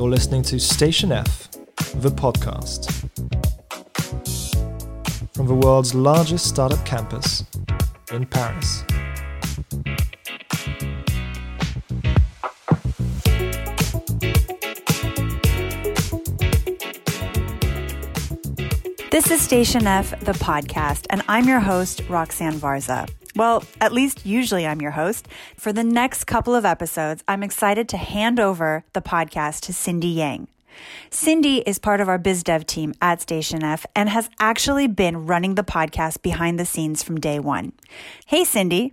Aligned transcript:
You're 0.00 0.08
listening 0.08 0.40
to 0.44 0.58
Station 0.58 1.12
F, 1.12 1.50
the 1.96 2.08
podcast. 2.08 2.90
From 5.34 5.46
the 5.46 5.54
world's 5.54 5.94
largest 5.94 6.46
startup 6.46 6.82
campus 6.86 7.44
in 8.10 8.24
Paris. 8.24 8.82
This 19.10 19.30
is 19.30 19.42
Station 19.42 19.86
F, 19.86 20.18
the 20.20 20.32
podcast, 20.32 21.04
and 21.10 21.22
I'm 21.28 21.46
your 21.46 21.60
host, 21.60 22.00
Roxanne 22.08 22.58
Varza. 22.58 23.06
Well, 23.40 23.64
at 23.80 23.94
least 23.94 24.26
usually 24.26 24.66
I'm 24.66 24.82
your 24.82 24.90
host. 24.90 25.26
For 25.56 25.72
the 25.72 25.82
next 25.82 26.24
couple 26.24 26.54
of 26.54 26.66
episodes, 26.66 27.24
I'm 27.26 27.42
excited 27.42 27.88
to 27.88 27.96
hand 27.96 28.38
over 28.38 28.84
the 28.92 29.00
podcast 29.00 29.60
to 29.60 29.72
Cindy 29.72 30.08
Yang. 30.08 30.48
Cindy 31.08 31.60
is 31.60 31.78
part 31.78 32.02
of 32.02 32.08
our 32.10 32.18
biz 32.18 32.42
dev 32.42 32.66
team 32.66 32.92
at 33.00 33.22
Station 33.22 33.64
F 33.64 33.86
and 33.96 34.10
has 34.10 34.28
actually 34.38 34.88
been 34.88 35.24
running 35.24 35.54
the 35.54 35.64
podcast 35.64 36.20
behind 36.20 36.60
the 36.60 36.66
scenes 36.66 37.02
from 37.02 37.18
day 37.18 37.40
one. 37.40 37.72
Hey, 38.26 38.44
Cindy. 38.44 38.92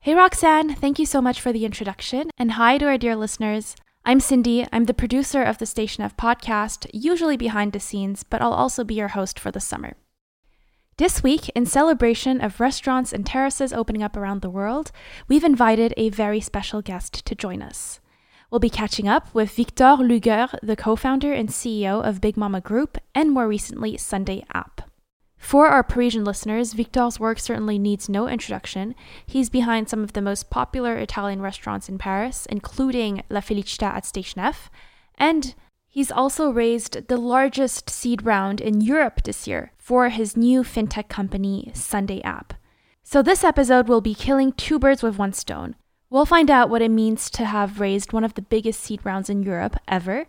Hey, 0.00 0.16
Roxanne. 0.16 0.74
Thank 0.74 0.98
you 0.98 1.06
so 1.06 1.22
much 1.22 1.40
for 1.40 1.52
the 1.52 1.64
introduction. 1.64 2.30
And 2.36 2.58
hi 2.58 2.78
to 2.78 2.86
our 2.86 2.98
dear 2.98 3.14
listeners. 3.14 3.76
I'm 4.04 4.18
Cindy. 4.18 4.66
I'm 4.72 4.86
the 4.86 4.92
producer 4.92 5.44
of 5.44 5.58
the 5.58 5.66
Station 5.66 6.02
F 6.02 6.16
podcast, 6.16 6.90
usually 6.92 7.36
behind 7.36 7.72
the 7.72 7.78
scenes, 7.78 8.24
but 8.24 8.42
I'll 8.42 8.54
also 8.54 8.82
be 8.82 8.94
your 8.94 9.14
host 9.14 9.38
for 9.38 9.52
the 9.52 9.60
summer. 9.60 9.94
This 10.98 11.22
week, 11.22 11.48
in 11.50 11.64
celebration 11.64 12.42
of 12.42 12.60
restaurants 12.60 13.14
and 13.14 13.24
terraces 13.24 13.72
opening 13.72 14.02
up 14.02 14.14
around 14.14 14.42
the 14.42 14.50
world, 14.50 14.92
we've 15.26 15.42
invited 15.42 15.94
a 15.96 16.10
very 16.10 16.40
special 16.40 16.82
guest 16.82 17.24
to 17.24 17.34
join 17.34 17.62
us. 17.62 17.98
We'll 18.50 18.58
be 18.58 18.68
catching 18.68 19.08
up 19.08 19.34
with 19.34 19.56
Victor 19.56 19.96
Lugger, 19.98 20.48
the 20.62 20.76
co 20.76 20.94
founder 20.94 21.32
and 21.32 21.48
CEO 21.48 22.06
of 22.06 22.20
Big 22.20 22.36
Mamma 22.36 22.60
Group, 22.60 22.98
and 23.14 23.30
more 23.30 23.48
recently, 23.48 23.96
Sunday 23.96 24.44
App. 24.52 24.90
For 25.38 25.66
our 25.68 25.82
Parisian 25.82 26.24
listeners, 26.24 26.74
Victor's 26.74 27.18
work 27.18 27.38
certainly 27.38 27.78
needs 27.78 28.10
no 28.10 28.28
introduction. 28.28 28.94
He's 29.26 29.48
behind 29.48 29.88
some 29.88 30.04
of 30.04 30.12
the 30.12 30.20
most 30.20 30.50
popular 30.50 30.96
Italian 30.98 31.40
restaurants 31.40 31.88
in 31.88 31.96
Paris, 31.96 32.46
including 32.50 33.22
La 33.30 33.40
Felicita 33.40 33.86
at 33.86 34.04
Station 34.04 34.42
F, 34.42 34.70
and 35.16 35.54
he's 35.92 36.10
also 36.10 36.50
raised 36.50 37.06
the 37.06 37.16
largest 37.16 37.88
seed 37.88 38.24
round 38.24 38.60
in 38.60 38.80
Europe 38.80 39.22
this 39.22 39.46
year 39.46 39.72
for 39.78 40.08
his 40.08 40.36
new 40.36 40.64
fintech 40.64 41.08
company, 41.08 41.70
Sunday 41.74 42.20
App. 42.22 42.54
So, 43.04 43.22
this 43.22 43.44
episode 43.44 43.88
will 43.88 44.00
be 44.00 44.14
killing 44.14 44.52
two 44.52 44.78
birds 44.78 45.02
with 45.02 45.18
one 45.18 45.32
stone. 45.32 45.76
We'll 46.10 46.26
find 46.26 46.50
out 46.50 46.70
what 46.70 46.82
it 46.82 46.90
means 46.90 47.30
to 47.30 47.44
have 47.44 47.80
raised 47.80 48.12
one 48.12 48.24
of 48.24 48.34
the 48.34 48.42
biggest 48.42 48.80
seed 48.80 49.00
rounds 49.04 49.30
in 49.30 49.42
Europe 49.42 49.76
ever 49.86 50.26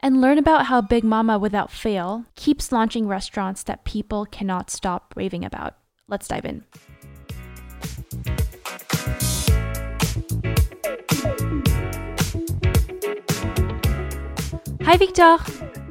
and 0.00 0.20
learn 0.20 0.38
about 0.38 0.66
how 0.66 0.80
Big 0.80 1.04
Mamma 1.04 1.38
Without 1.38 1.70
Fail 1.70 2.26
keeps 2.34 2.72
launching 2.72 3.08
restaurants 3.08 3.62
that 3.62 3.84
people 3.84 4.26
cannot 4.26 4.70
stop 4.70 5.14
raving 5.16 5.44
about. 5.44 5.74
Let's 6.08 6.28
dive 6.28 6.44
in. 6.44 6.64
Hi, 14.86 14.96
Victor. 14.96 15.36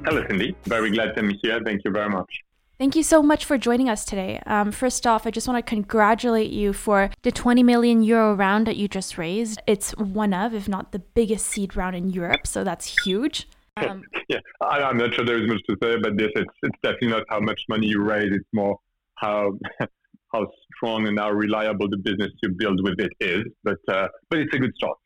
Hello, 0.05 0.23
Cindy. 0.29 0.55
Very 0.63 0.89
glad 0.89 1.17
to 1.17 1.23
be 1.23 1.37
here. 1.43 1.59
Thank 1.65 1.81
you 1.83 1.91
very 1.91 2.09
much. 2.09 2.31
Thank 2.79 2.95
you 2.95 3.03
so 3.03 3.21
much 3.21 3.43
for 3.43 3.57
joining 3.57 3.89
us 3.89 4.05
today. 4.05 4.41
Um, 4.45 4.71
first 4.71 5.05
off, 5.05 5.27
I 5.27 5.31
just 5.31 5.49
want 5.49 5.57
to 5.57 5.69
congratulate 5.69 6.49
you 6.49 6.71
for 6.71 7.09
the 7.23 7.29
20 7.29 7.61
million 7.61 8.03
euro 8.03 8.33
round 8.33 8.67
that 8.67 8.77
you 8.77 8.87
just 8.87 9.17
raised. 9.17 9.61
It's 9.67 9.91
one 9.97 10.33
of, 10.33 10.53
if 10.53 10.69
not 10.69 10.93
the 10.93 10.99
biggest 10.99 11.45
seed 11.47 11.75
round 11.75 11.97
in 11.97 12.09
Europe, 12.09 12.47
so 12.47 12.63
that's 12.63 13.03
huge. 13.03 13.49
Um, 13.75 14.01
yeah, 14.29 14.39
I, 14.61 14.89
am 14.89 14.95
not 14.95 15.13
sure 15.13 15.25
there 15.25 15.43
is 15.43 15.49
much 15.49 15.59
to 15.69 15.75
say 15.83 15.95
about 15.95 16.15
this. 16.15 16.29
It's, 16.33 16.53
it's 16.63 16.79
definitely 16.81 17.09
not 17.09 17.23
how 17.27 17.41
much 17.41 17.59
money 17.67 17.87
you 17.87 18.01
raise. 18.01 18.31
It's 18.31 18.47
more 18.53 18.77
how 19.15 19.59
how 20.33 20.47
strong 20.73 21.05
and 21.05 21.19
how 21.19 21.31
reliable 21.31 21.89
the 21.89 21.97
business 21.97 22.31
you 22.41 22.51
build 22.57 22.79
with 22.81 23.01
it 23.01 23.11
is. 23.19 23.43
But 23.61 23.79
uh, 23.89 24.07
but 24.29 24.39
it's 24.39 24.55
a 24.55 24.57
good 24.57 24.71
start. 24.77 24.97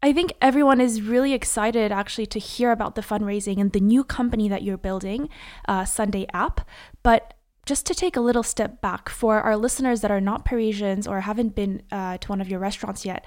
I 0.00 0.12
think 0.12 0.32
everyone 0.40 0.80
is 0.80 1.02
really 1.02 1.32
excited 1.32 1.90
actually 1.90 2.26
to 2.26 2.38
hear 2.38 2.70
about 2.70 2.94
the 2.94 3.02
fundraising 3.02 3.60
and 3.60 3.72
the 3.72 3.80
new 3.80 4.04
company 4.04 4.48
that 4.48 4.62
you're 4.62 4.78
building, 4.78 5.28
uh, 5.66 5.84
Sunday 5.84 6.26
App. 6.32 6.60
But 7.02 7.34
just 7.66 7.84
to 7.86 7.94
take 7.94 8.16
a 8.16 8.20
little 8.20 8.44
step 8.44 8.80
back 8.80 9.08
for 9.08 9.40
our 9.40 9.56
listeners 9.56 10.00
that 10.02 10.12
are 10.12 10.20
not 10.20 10.44
Parisians 10.44 11.08
or 11.08 11.22
haven't 11.22 11.56
been 11.56 11.82
uh, 11.90 12.16
to 12.18 12.28
one 12.28 12.40
of 12.40 12.48
your 12.48 12.60
restaurants 12.60 13.04
yet, 13.04 13.24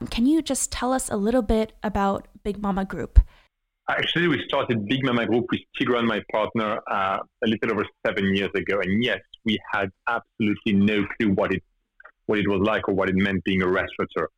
um, 0.00 0.06
can 0.06 0.26
you 0.26 0.42
just 0.42 0.70
tell 0.70 0.92
us 0.92 1.08
a 1.08 1.16
little 1.16 1.40
bit 1.40 1.72
about 1.82 2.28
Big 2.44 2.60
Mamma 2.60 2.84
Group? 2.84 3.18
Actually, 3.88 4.28
we 4.28 4.44
started 4.46 4.86
Big 4.86 5.04
Mamma 5.04 5.26
Group 5.26 5.46
with 5.50 5.62
Tigrane, 5.80 6.06
my 6.06 6.22
partner, 6.30 6.78
uh, 6.90 7.18
a 7.42 7.46
little 7.46 7.72
over 7.72 7.86
seven 8.06 8.36
years 8.36 8.50
ago. 8.54 8.80
And 8.80 9.02
yes, 9.02 9.20
we 9.46 9.58
had 9.72 9.90
absolutely 10.06 10.74
no 10.74 11.06
clue 11.16 11.30
what 11.30 11.54
it 11.54 11.62
what 12.26 12.38
it 12.38 12.46
was 12.48 12.60
like 12.60 12.88
or 12.88 12.94
what 12.94 13.08
it 13.08 13.16
meant 13.16 13.42
being 13.44 13.62
a 13.62 13.66
restaurateur. 13.66 14.28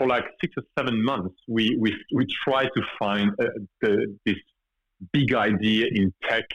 For 0.00 0.08
like 0.08 0.24
six 0.40 0.54
or 0.56 0.62
seven 0.78 1.04
months, 1.04 1.34
we 1.46 1.76
we, 1.78 1.94
we 2.14 2.24
tried 2.44 2.70
to 2.74 2.82
find 2.98 3.32
uh, 3.38 3.44
the, 3.82 4.16
this 4.24 4.40
big 5.12 5.34
idea 5.34 5.88
in 5.92 6.10
tech 6.26 6.48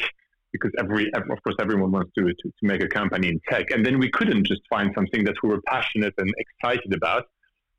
because 0.51 0.72
every 0.79 1.06
of 1.13 1.23
course 1.44 1.55
everyone 1.59 1.91
wants 1.91 2.11
to, 2.17 2.23
to 2.23 2.47
to 2.57 2.63
make 2.63 2.81
a 2.81 2.88
company 2.88 3.28
in 3.28 3.39
tech, 3.47 3.69
and 3.69 3.85
then 3.85 4.00
we 4.00 4.09
couldn't 4.09 4.47
just 4.47 4.63
find 4.67 4.88
something 4.95 5.23
that 5.25 5.35
we 5.44 5.50
were 5.50 5.61
passionate 5.67 6.16
and 6.17 6.34
excited 6.44 6.91
about. 6.95 7.25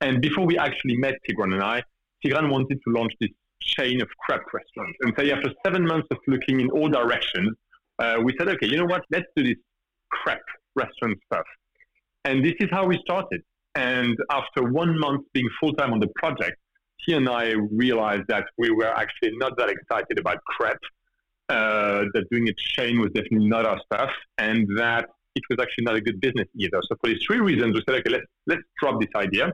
And 0.00 0.22
before 0.22 0.46
we 0.46 0.56
actually 0.56 0.96
met 0.98 1.14
Tigrane 1.28 1.54
and 1.54 1.64
I, 1.64 1.82
Tigrane 2.24 2.48
wanted 2.48 2.78
to 2.84 2.92
launch 2.98 3.12
this 3.20 3.30
chain 3.60 4.00
of 4.00 4.08
crepe 4.22 4.46
restaurants. 4.52 4.96
And 5.00 5.12
so 5.18 5.24
after 5.34 5.50
seven 5.64 5.84
months 5.84 6.06
of 6.12 6.18
looking 6.28 6.60
in 6.60 6.70
all 6.70 6.88
directions, 6.88 7.50
uh, 7.98 8.16
we 8.22 8.34
said, 8.38 8.48
okay, 8.54 8.68
you 8.68 8.76
know 8.76 8.84
what? 8.94 9.02
Let's 9.10 9.26
do 9.34 9.42
this 9.42 9.60
crepe 10.10 10.38
restaurant 10.76 11.18
stuff. 11.26 11.46
And 12.24 12.44
this 12.44 12.54
is 12.60 12.68
how 12.70 12.86
we 12.86 12.98
started. 13.02 13.42
And 13.76 14.16
after 14.30 14.62
one 14.64 14.98
month 14.98 15.26
being 15.34 15.48
full 15.60 15.74
time 15.74 15.92
on 15.92 16.00
the 16.00 16.08
project, 16.16 16.56
he 16.96 17.12
and 17.12 17.28
I 17.28 17.50
realized 17.70 18.24
that 18.28 18.46
we 18.56 18.70
were 18.70 18.88
actually 18.88 19.36
not 19.36 19.56
that 19.58 19.68
excited 19.68 20.18
about 20.18 20.38
crepe, 20.44 20.78
uh, 21.50 22.04
that 22.14 22.24
doing 22.30 22.48
a 22.48 22.54
chain 22.54 23.00
was 23.00 23.10
definitely 23.12 23.48
not 23.48 23.66
our 23.66 23.78
stuff, 23.84 24.10
and 24.38 24.66
that 24.78 25.10
it 25.34 25.42
was 25.50 25.58
actually 25.60 25.84
not 25.84 25.94
a 25.94 26.00
good 26.00 26.20
business 26.20 26.48
either. 26.56 26.80
So 26.88 26.96
for 27.00 27.10
these 27.10 27.22
three 27.24 27.38
reasons, 27.38 27.74
we 27.74 27.82
said, 27.86 28.00
okay, 28.00 28.10
let's 28.10 28.24
let's 28.46 28.62
drop 28.80 28.98
this 29.00 29.10
idea. 29.14 29.52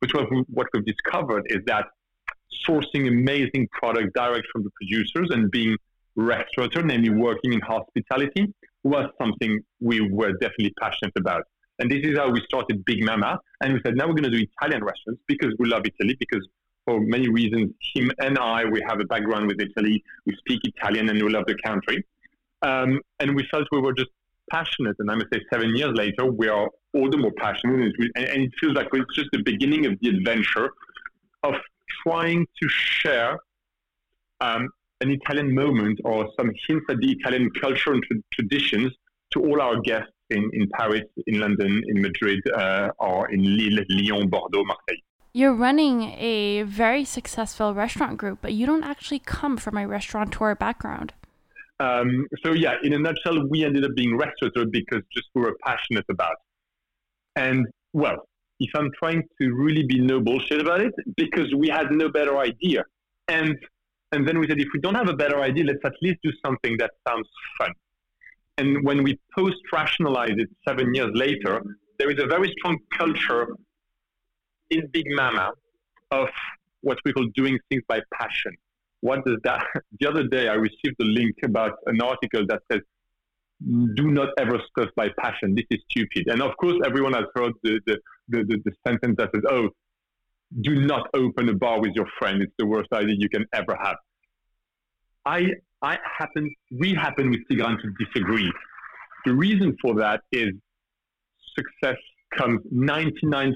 Which 0.00 0.12
what, 0.12 0.30
we, 0.30 0.44
what 0.48 0.66
we've 0.74 0.84
discovered 0.84 1.44
is 1.46 1.60
that 1.66 1.86
sourcing 2.68 3.08
amazing 3.08 3.68
product 3.72 4.14
direct 4.14 4.46
from 4.52 4.64
the 4.64 4.70
producers 4.78 5.28
and 5.30 5.50
being 5.50 5.76
restaurateur, 6.14 6.82
namely 6.82 7.10
working 7.10 7.54
in 7.54 7.60
hospitality, 7.60 8.52
was 8.84 9.06
something 9.18 9.60
we 9.80 10.00
were 10.00 10.32
definitely 10.32 10.74
passionate 10.78 11.14
about. 11.16 11.44
And 11.82 11.90
this 11.90 12.04
is 12.04 12.16
how 12.16 12.30
we 12.30 12.40
started 12.44 12.84
Big 12.84 13.04
Mamma. 13.04 13.40
And 13.60 13.72
we 13.72 13.80
said, 13.84 13.96
now 13.96 14.06
we're 14.06 14.14
going 14.14 14.30
to 14.30 14.38
do 14.38 14.46
Italian 14.56 14.84
restaurants 14.84 15.20
because 15.26 15.52
we 15.58 15.68
love 15.68 15.82
Italy, 15.84 16.16
because 16.16 16.46
for 16.84 17.00
many 17.00 17.28
reasons, 17.28 17.72
him 17.92 18.12
and 18.20 18.38
I, 18.38 18.64
we 18.64 18.80
have 18.88 19.00
a 19.00 19.04
background 19.04 19.48
with 19.48 19.60
Italy. 19.60 20.00
We 20.24 20.36
speak 20.36 20.60
Italian 20.62 21.08
and 21.08 21.20
we 21.20 21.28
love 21.28 21.46
the 21.48 21.56
country. 21.66 22.06
Um, 22.62 23.00
and 23.18 23.34
we 23.34 23.44
felt 23.50 23.66
we 23.72 23.80
were 23.80 23.94
just 23.94 24.10
passionate. 24.48 24.94
And 25.00 25.10
I 25.10 25.16
must 25.16 25.26
say, 25.32 25.40
seven 25.52 25.74
years 25.74 25.92
later, 25.96 26.24
we 26.26 26.46
are 26.46 26.68
all 26.92 27.10
the 27.10 27.16
more 27.16 27.32
passionate. 27.36 27.92
And, 27.98 28.26
and 28.28 28.42
it 28.44 28.52
feels 28.60 28.74
like 28.74 28.86
it's 28.92 29.16
just 29.16 29.30
the 29.32 29.42
beginning 29.42 29.86
of 29.86 29.98
the 30.00 30.10
adventure 30.10 30.70
of 31.42 31.54
trying 32.04 32.46
to 32.62 32.68
share 32.68 33.40
um, 34.40 34.68
an 35.00 35.10
Italian 35.10 35.52
moment 35.52 35.98
or 36.04 36.28
some 36.38 36.52
hints 36.68 36.86
at 36.88 36.98
the 36.98 37.10
Italian 37.10 37.50
culture 37.60 37.92
and 37.92 38.04
tra- 38.04 38.18
traditions 38.34 38.92
to 39.32 39.40
all 39.40 39.60
our 39.60 39.80
guests 39.80 40.11
in, 40.32 40.50
in 40.52 40.68
Paris, 40.76 41.02
in 41.26 41.40
London, 41.40 41.82
in 41.86 42.00
Madrid, 42.00 42.40
uh, 42.54 42.88
or 42.98 43.30
in 43.30 43.56
Lille, 43.56 43.84
Lyon, 43.88 44.28
Bordeaux, 44.28 44.64
Marseille. 44.64 45.02
You're 45.34 45.54
running 45.54 46.02
a 46.18 46.62
very 46.62 47.04
successful 47.04 47.72
restaurant 47.72 48.18
group, 48.18 48.40
but 48.42 48.52
you 48.52 48.66
don't 48.66 48.84
actually 48.84 49.20
come 49.20 49.56
from 49.56 49.78
a 49.78 49.86
restaurateur 49.86 50.54
background. 50.54 51.14
Um, 51.80 52.26
so 52.44 52.52
yeah, 52.52 52.74
in 52.82 52.92
a 52.92 52.98
nutshell, 52.98 53.48
we 53.48 53.64
ended 53.64 53.84
up 53.84 53.92
being 53.96 54.16
restaurateur 54.16 54.66
because 54.66 55.02
just 55.12 55.28
we 55.34 55.42
were 55.42 55.56
passionate 55.64 56.04
about. 56.10 56.36
And 57.34 57.66
well, 57.92 58.28
if 58.60 58.70
I'm 58.76 58.90
trying 58.98 59.22
to 59.40 59.54
really 59.54 59.84
be 59.84 59.98
no 60.00 60.20
bullshit 60.20 60.60
about 60.60 60.80
it, 60.80 60.92
because 61.16 61.52
we 61.54 61.68
had 61.68 61.90
no 61.90 62.08
better 62.08 62.38
idea. 62.38 62.84
And 63.28 63.56
and 64.12 64.28
then 64.28 64.38
we 64.38 64.46
said, 64.46 64.60
if 64.60 64.68
we 64.74 64.80
don't 64.80 64.94
have 64.94 65.08
a 65.08 65.16
better 65.16 65.40
idea, 65.40 65.64
let's 65.64 65.84
at 65.84 65.94
least 66.02 66.18
do 66.22 66.30
something 66.44 66.76
that 66.78 66.90
sounds 67.08 67.26
fun. 67.58 67.72
And 68.58 68.84
when 68.84 69.02
we 69.02 69.18
post 69.34 69.56
rationalize 69.72 70.36
it 70.36 70.50
seven 70.66 70.94
years 70.94 71.10
later, 71.14 71.62
there 71.98 72.10
is 72.10 72.22
a 72.22 72.26
very 72.26 72.52
strong 72.58 72.78
culture 72.96 73.48
in 74.70 74.86
Big 74.92 75.06
Mamma 75.08 75.52
of 76.10 76.28
what 76.82 76.98
we 77.04 77.12
call 77.12 77.26
doing 77.34 77.58
things 77.68 77.82
by 77.88 78.00
passion. 78.14 78.52
What 79.00 79.24
does 79.24 79.38
that? 79.44 79.64
The 80.00 80.08
other 80.08 80.24
day, 80.24 80.48
I 80.48 80.54
received 80.54 80.96
a 81.00 81.04
link 81.04 81.36
about 81.44 81.72
an 81.86 82.00
article 82.02 82.46
that 82.48 82.62
says 82.70 82.82
do 83.94 84.10
not 84.10 84.30
ever 84.38 84.60
stuff 84.70 84.90
by 84.96 85.08
passion. 85.18 85.54
This 85.54 85.66
is 85.70 85.78
stupid. 85.90 86.26
And 86.28 86.42
of 86.42 86.56
course, 86.56 86.76
everyone 86.84 87.12
has 87.12 87.24
heard 87.34 87.52
the, 87.62 87.80
the, 87.86 87.98
the, 88.28 88.44
the, 88.44 88.62
the 88.64 88.72
sentence 88.86 89.16
that 89.18 89.30
says, 89.34 89.44
oh, 89.48 89.68
do 90.60 90.84
not 90.84 91.08
open 91.14 91.48
a 91.48 91.54
bar 91.54 91.80
with 91.80 91.92
your 91.94 92.06
friend. 92.18 92.42
It's 92.42 92.52
the 92.58 92.66
worst 92.66 92.92
idea 92.92 93.14
you 93.18 93.28
can 93.28 93.46
ever 93.52 93.76
have. 93.80 93.96
I, 95.24 95.46
I 95.82 95.98
happen, 96.18 96.54
we 96.70 96.94
happen 96.94 97.30
with 97.30 97.40
Tigrane 97.50 97.80
to 97.82 98.04
disagree. 98.04 98.50
The 99.24 99.34
reason 99.34 99.76
for 99.82 99.94
that 99.96 100.22
is 100.30 100.50
success 101.58 101.96
comes 102.36 102.60
99% 102.72 103.54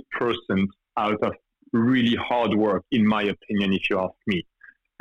out 0.96 1.23
of 1.23 1.32
really 1.73 2.17
hard 2.17 2.55
work, 2.55 2.82
in 2.90 3.06
my 3.06 3.23
opinion, 3.23 3.73
if 3.73 3.88
you 3.88 3.99
ask 3.99 4.14
me. 4.26 4.44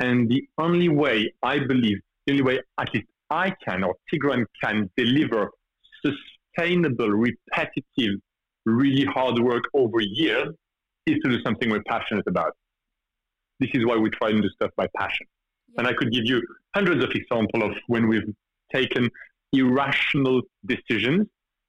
And 0.00 0.28
the 0.28 0.46
only 0.58 0.88
way 0.88 1.32
I 1.42 1.58
believe, 1.58 1.98
the 2.26 2.32
only 2.32 2.42
way 2.42 2.60
at 2.78 2.94
least 2.94 3.06
I 3.30 3.54
can 3.66 3.82
or 3.82 3.94
Tigrane 4.12 4.44
can 4.62 4.90
deliver 4.96 5.50
sustainable, 6.04 7.10
repetitive, 7.10 8.20
really 8.64 9.04
hard 9.04 9.38
work 9.40 9.64
over 9.74 10.00
years 10.00 10.48
is 11.06 11.16
to 11.24 11.30
do 11.30 11.42
something 11.42 11.70
we're 11.70 11.82
passionate 11.86 12.26
about. 12.26 12.52
This 13.58 13.70
is 13.74 13.86
why 13.86 13.96
we 13.96 14.10
try 14.10 14.30
and 14.30 14.42
do 14.42 14.48
stuff 14.50 14.70
by 14.76 14.86
passion. 14.96 15.26
And 15.78 15.86
I 15.86 15.92
could 15.92 16.12
give 16.12 16.24
you 16.24 16.42
hundreds 16.74 17.02
of 17.04 17.10
examples 17.10 17.62
of 17.62 17.70
when 17.88 18.08
we've 18.08 18.34
taken 18.72 19.10
irrational 19.52 20.42
decisions 20.64 21.26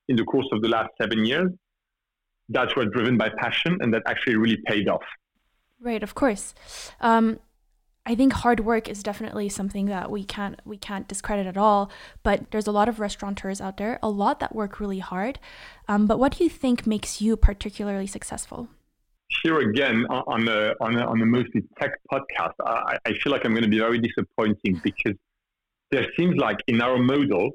in 0.08 0.16
the 0.16 0.24
course 0.24 0.48
of 0.52 0.62
the 0.62 0.68
last 0.68 0.90
seven 1.00 1.26
years 1.26 1.52
that 2.50 2.76
were 2.76 2.86
driven 2.86 3.18
by 3.18 3.30
passion 3.30 3.78
and 3.82 3.94
that 3.94 4.04
actually 4.06 4.36
really 4.36 4.58
paid 4.66 4.88
off. 4.88 5.04
Right, 5.80 6.02
of 6.02 6.16
course. 6.16 6.56
Um, 7.02 7.40
I 8.06 8.16
think 8.16 8.32
hard 8.32 8.62
work 8.62 8.88
is 8.88 9.04
definitely 9.04 9.50
something 9.50 9.88
that 9.88 10.10
we 10.10 10.24
can't 10.24 10.62
we 10.64 10.78
can't 10.78 11.10
discredit 11.10 11.46
at 11.46 11.58
all. 11.58 11.92
But 12.24 12.52
there's 12.52 12.66
a 12.66 12.72
lot 12.72 12.88
of 12.88 13.02
restaurateurs 13.02 13.60
out 13.60 13.76
there, 13.76 14.00
a 14.02 14.10
lot 14.10 14.40
that 14.40 14.56
work 14.56 14.80
really 14.80 15.00
hard. 15.00 15.40
Um, 15.90 16.08
but 16.08 16.18
what 16.18 16.38
do 16.38 16.44
you 16.46 16.50
think 16.50 16.88
makes 16.88 17.22
you 17.22 17.36
particularly 17.36 18.08
successful? 18.08 18.70
Here 19.44 19.60
again, 19.60 20.06
on 20.10 20.46
the 20.46 20.76
on 20.80 20.94
the, 20.94 21.06
on 21.06 21.20
the 21.20 21.26
mostly 21.26 21.64
tech 21.80 21.92
podcast, 22.12 22.54
I, 22.66 22.98
I 23.06 23.14
feel 23.14 23.32
like 23.32 23.46
I'm 23.46 23.52
going 23.52 23.64
to 23.64 23.70
be 23.70 23.80
very 23.80 24.00
disappointing 24.00 24.80
because 24.84 25.16
there 25.92 26.06
seems 26.18 26.38
like 26.38 26.58
in 26.68 26.82
our 26.82 26.98
model, 26.98 27.52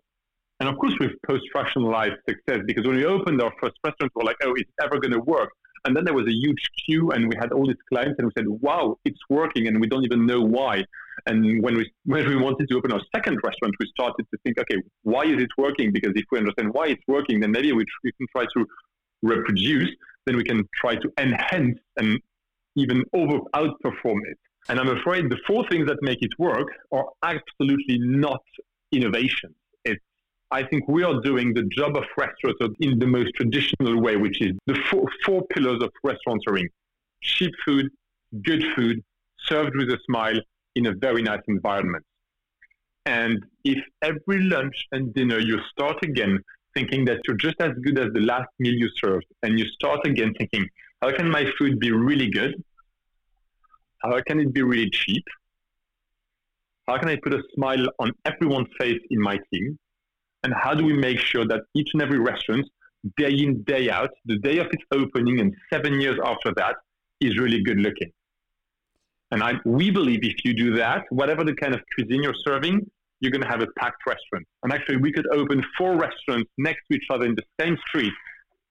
and 0.61 0.69
of 0.69 0.79
course 0.79 0.95
we've 1.01 1.17
post-rationalized 1.27 2.17
success 2.29 2.61
because 2.67 2.87
when 2.87 2.97
we 2.97 3.05
opened 3.05 3.41
our 3.43 3.53
first 3.61 3.77
restaurant, 3.85 4.13
we're 4.15 4.25
like, 4.25 4.37
oh, 4.45 4.53
it's 4.55 4.71
ever 4.83 4.99
going 5.01 5.13
to 5.13 5.21
work. 5.21 5.51
And 5.85 5.97
then 5.97 6.05
there 6.05 6.15
was 6.15 6.27
a 6.27 6.33
huge 6.33 6.63
queue, 6.85 7.11
and 7.11 7.29
we 7.29 7.35
had 7.37 7.51
all 7.53 7.67
these 7.67 7.83
clients, 7.89 8.17
and 8.19 8.27
we 8.27 8.33
said, 8.39 8.47
"Wow, 8.49 8.99
it's 9.05 9.19
working!" 9.29 9.67
And 9.67 9.81
we 9.81 9.89
don't 9.89 10.05
even 10.05 10.27
know 10.27 10.41
why. 10.41 10.85
And 11.27 11.63
when 11.63 11.75
we 11.77 11.91
when 12.05 12.29
we 12.29 12.37
wanted 12.37 12.69
to 12.69 12.77
open 12.77 12.93
our 12.93 13.01
second 13.15 13.39
restaurant, 13.43 13.75
we 13.81 13.87
started 13.89 14.25
to 14.31 14.39
think, 14.45 14.59
"Okay, 14.61 14.81
why 15.03 15.25
is 15.25 15.43
it 15.43 15.51
working?" 15.59 15.91
Because 15.93 16.13
if 16.15 16.25
we 16.31 16.39
understand 16.39 16.73
why 16.73 16.87
it's 16.89 17.03
working, 17.09 17.41
then 17.41 17.51
maybe 17.51 17.73
we, 17.73 17.85
we 18.05 18.13
can 18.13 18.27
try 18.35 18.45
to 18.55 18.67
reproduce. 19.23 19.91
Then 20.27 20.37
we 20.37 20.45
can 20.45 20.69
try 20.75 20.97
to 20.97 21.13
enhance 21.19 21.79
and 21.97 22.21
even 22.77 23.05
over 23.13 23.39
outperform 23.55 24.21
it. 24.25 24.39
And 24.69 24.79
I'm 24.79 24.97
afraid 24.97 25.29
the 25.29 25.39
four 25.47 25.67
things 25.69 25.89
that 25.89 25.99
make 26.03 26.23
it 26.23 26.31
work 26.39 26.69
are 26.93 27.07
absolutely 27.23 27.99
not 27.99 28.43
innovation. 28.93 29.55
I 30.53 30.63
think 30.65 30.87
we 30.87 31.03
are 31.03 31.19
doing 31.23 31.55
the 31.55 31.63
job 31.63 31.97
of 31.97 32.05
restaurant 32.19 32.77
in 32.81 32.99
the 32.99 33.07
most 33.07 33.31
traditional 33.35 34.03
way, 34.03 34.17
which 34.17 34.43
is 34.43 34.53
the 34.67 34.79
four, 34.91 35.07
four 35.25 35.43
pillars 35.47 35.83
of 35.83 35.91
restauranting 36.05 36.69
cheap 37.23 37.53
food, 37.65 37.89
good 38.45 38.63
food, 38.77 39.03
served 39.47 39.75
with 39.75 39.89
a 39.89 39.99
smile 40.05 40.39
in 40.77 40.87
a 40.87 40.93
very 40.93 41.23
nice 41.23 41.41
environment. 41.49 42.05
And 43.07 43.43
if 43.65 43.83
every 44.03 44.43
lunch 44.43 44.77
and 44.93 45.15
dinner 45.15 45.39
you 45.39 45.59
start 45.71 45.97
again 46.05 46.39
thinking 46.75 47.05
that 47.07 47.19
you're 47.27 47.37
just 47.37 47.61
as 47.61 47.73
good 47.83 47.99
as 47.99 48.13
the 48.13 48.21
last 48.21 48.49
meal 48.59 48.75
you 48.75 48.89
served, 49.03 49.27
and 49.43 49.59
you 49.59 49.67
start 49.69 50.07
again 50.07 50.33
thinking, 50.39 50.69
how 51.01 51.11
can 51.13 51.31
my 51.31 51.45
food 51.59 51.79
be 51.79 51.91
really 51.93 52.31
good? 52.31 52.63
How 53.99 54.21
can 54.27 54.41
it 54.41 54.53
be 54.53 54.63
really 54.63 54.91
cheap? 54.91 55.25
How 56.89 56.99
can 56.99 57.09
I 57.09 57.17
put 57.17 57.33
a 57.35 57.43
smile 57.55 57.87
on 57.99 58.13
everyone's 58.25 58.69
face 58.79 59.01
in 59.11 59.21
my 59.21 59.39
team? 59.53 59.79
and 60.43 60.53
how 60.55 60.75
do 60.75 60.85
we 60.85 60.93
make 60.93 61.19
sure 61.19 61.47
that 61.47 61.63
each 61.75 61.91
and 61.93 62.03
every 62.03 62.19
restaurant, 62.19 62.69
day 63.17 63.31
in, 63.31 63.63
day 63.63 63.91
out, 63.91 64.11
the 64.27 64.39
day 64.39 64.59
of 64.59 64.67
its 64.67 64.83
opening 64.93 65.41
and 65.41 65.55
seven 65.73 66.01
years 66.01 66.19
after 66.25 66.53
that, 66.57 66.77
is 67.21 67.39
really 67.39 67.63
good 67.63 67.79
looking. 67.79 68.11
And 69.31 69.43
I, 69.43 69.55
we 69.65 69.91
believe 69.91 70.21
if 70.23 70.45
you 70.45 70.53
do 70.55 70.77
that, 70.77 71.05
whatever 71.11 71.45
the 71.45 71.55
kind 71.55 71.75
of 71.75 71.81
cuisine 71.95 72.23
you're 72.23 72.35
serving, 72.45 72.91
you're 73.23 73.33
going 73.33 73.43
to 73.43 73.49
have 73.49 73.63
a 73.63 73.69
packed 73.79 74.03
restaurant. 74.07 74.47
And 74.63 74.73
actually, 74.73 74.99
we 74.99 75.13
could 75.13 75.27
open 75.33 75.65
four 75.79 75.97
restaurants 75.97 76.51
next 76.59 76.83
to 76.91 76.99
each 76.99 77.07
other 77.11 77.25
in 77.25 77.35
the 77.35 77.45
same 77.59 77.79
street. 77.89 78.13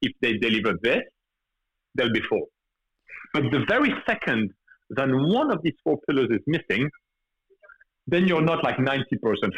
If 0.03 0.12
they 0.21 0.33
deliver 0.33 0.77
this, 0.83 1.01
they'll 1.95 2.13
be 2.13 2.21
full. 2.30 2.45
But 3.33 3.44
the 3.51 3.65
very 3.68 3.94
second 4.06 4.53
then 4.92 5.30
one 5.30 5.51
of 5.51 5.63
these 5.63 5.74
four 5.83 5.98
pillars 6.07 6.27
is 6.30 6.42
missing, 6.45 6.89
then 8.07 8.27
you're 8.27 8.42
not 8.42 8.63
like 8.63 8.77
90% 8.77 9.06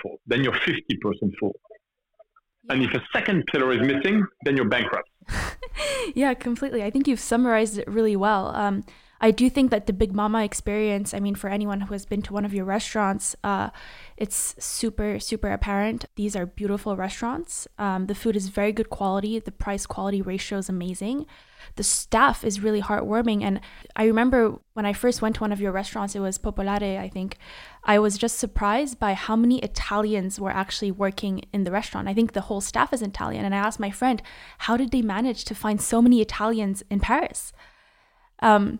full. 0.01 0.17
Then 0.27 0.43
you're 0.43 0.53
50% 0.53 1.37
full. 1.39 1.55
And 2.69 2.83
if 2.83 2.93
a 2.93 3.03
second 3.11 3.43
pillar 3.51 3.73
is 3.73 3.81
missing, 3.81 4.25
then 4.45 4.55
you're 4.55 4.69
bankrupt. 4.69 5.09
yeah, 6.15 6.33
completely. 6.33 6.83
I 6.83 6.91
think 6.91 7.07
you've 7.07 7.19
summarized 7.19 7.77
it 7.77 7.87
really 7.87 8.15
well. 8.15 8.55
Um, 8.55 8.85
I 9.21 9.31
do 9.31 9.49
think 9.49 9.71
that 9.71 9.87
the 9.87 9.93
Big 9.93 10.13
Mamma 10.13 10.43
experience, 10.43 11.13
I 11.13 11.19
mean, 11.19 11.35
for 11.35 11.49
anyone 11.49 11.81
who 11.81 11.93
has 11.93 12.05
been 12.05 12.21
to 12.23 12.33
one 12.33 12.43
of 12.43 12.53
your 12.53 12.65
restaurants, 12.65 13.35
uh, 13.43 13.69
it's 14.17 14.55
super, 14.59 15.19
super 15.19 15.51
apparent. 15.51 16.05
These 16.15 16.35
are 16.35 16.45
beautiful 16.45 16.97
restaurants. 16.97 17.67
Um, 17.77 18.07
the 18.07 18.15
food 18.15 18.35
is 18.35 18.49
very 18.49 18.73
good 18.73 18.89
quality. 18.89 19.39
The 19.39 19.51
price 19.51 19.85
quality 19.85 20.21
ratio 20.21 20.57
is 20.57 20.67
amazing 20.67 21.25
the 21.75 21.83
staff 21.83 22.43
is 22.43 22.59
really 22.59 22.81
heartwarming. 22.81 23.43
And 23.43 23.59
I 23.95 24.05
remember 24.05 24.59
when 24.73 24.85
I 24.85 24.93
first 24.93 25.21
went 25.21 25.35
to 25.35 25.41
one 25.41 25.51
of 25.51 25.61
your 25.61 25.71
restaurants, 25.71 26.15
it 26.15 26.19
was 26.19 26.37
Popolare, 26.37 26.99
I 26.99 27.09
think. 27.09 27.37
I 27.83 27.99
was 27.99 28.17
just 28.17 28.37
surprised 28.37 28.99
by 28.99 29.13
how 29.13 29.35
many 29.35 29.59
Italians 29.59 30.39
were 30.39 30.51
actually 30.51 30.91
working 30.91 31.43
in 31.51 31.63
the 31.63 31.71
restaurant. 31.71 32.07
I 32.07 32.13
think 32.13 32.33
the 32.33 32.41
whole 32.41 32.61
staff 32.61 32.93
is 32.93 33.01
Italian. 33.01 33.45
And 33.45 33.55
I 33.55 33.59
asked 33.59 33.79
my 33.79 33.91
friend, 33.91 34.21
how 34.59 34.77
did 34.77 34.91
they 34.91 35.01
manage 35.01 35.45
to 35.45 35.55
find 35.55 35.81
so 35.81 36.01
many 36.01 36.21
Italians 36.21 36.83
in 36.89 36.99
Paris? 36.99 37.53
Um, 38.39 38.79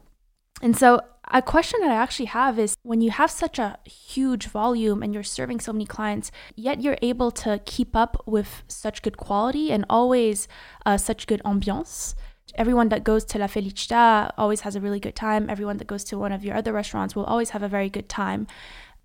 and 0.63 0.75
so, 0.75 1.01
a 1.31 1.41
question 1.41 1.79
that 1.81 1.91
I 1.91 1.95
actually 1.95 2.25
have 2.27 2.59
is 2.59 2.75
when 2.83 3.01
you 3.01 3.11
have 3.11 3.31
such 3.31 3.57
a 3.57 3.77
huge 3.85 4.47
volume 4.47 5.01
and 5.01 5.13
you're 5.13 5.23
serving 5.23 5.59
so 5.59 5.71
many 5.71 5.85
clients, 5.85 6.31
yet 6.55 6.81
you're 6.81 6.97
able 7.01 7.31
to 7.31 7.61
keep 7.65 7.95
up 7.95 8.21
with 8.25 8.63
such 8.67 9.01
good 9.01 9.17
quality 9.17 9.71
and 9.71 9.85
always 9.89 10.47
uh, 10.85 10.97
such 10.97 11.27
good 11.27 11.41
ambiance 11.43 12.15
everyone 12.55 12.89
that 12.89 13.03
goes 13.03 13.23
to 13.25 13.39
La 13.39 13.47
Felicita 13.47 14.31
always 14.37 14.61
has 14.61 14.75
a 14.75 14.81
really 14.81 14.99
good 14.99 15.15
time. 15.15 15.49
Everyone 15.49 15.77
that 15.77 15.87
goes 15.87 16.03
to 16.05 16.17
one 16.17 16.31
of 16.31 16.43
your 16.43 16.55
other 16.55 16.73
restaurants 16.73 17.15
will 17.15 17.25
always 17.25 17.51
have 17.51 17.63
a 17.63 17.67
very 17.67 17.89
good 17.89 18.09
time. 18.09 18.47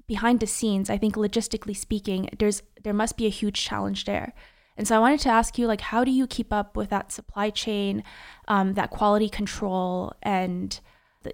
Behind 0.07 0.41
the 0.41 0.47
scenes, 0.47 0.91
I 0.91 0.99
think 0.99 1.17
logistically 1.17 1.77
speaking, 1.77 2.31
there's 2.38 2.62
there 2.83 2.95
must 2.95 3.17
be 3.17 3.27
a 3.27 3.31
huge 3.31 3.62
challenge 3.62 4.05
there. 4.05 4.33
And 4.77 4.87
so 4.87 4.97
I 4.97 5.00
wanted 5.00 5.21
to 5.21 5.29
ask 5.29 5.59
you, 5.59 5.67
like, 5.67 5.81
how 5.81 6.05
do 6.05 6.11
you 6.11 6.27
keep 6.27 6.53
up 6.53 6.77
with 6.77 6.88
that 6.91 7.11
supply 7.11 7.50
chain, 7.50 8.05
um, 8.47 8.75
that 8.75 8.91
quality 8.91 9.29
control, 9.29 10.12
and 10.23 10.79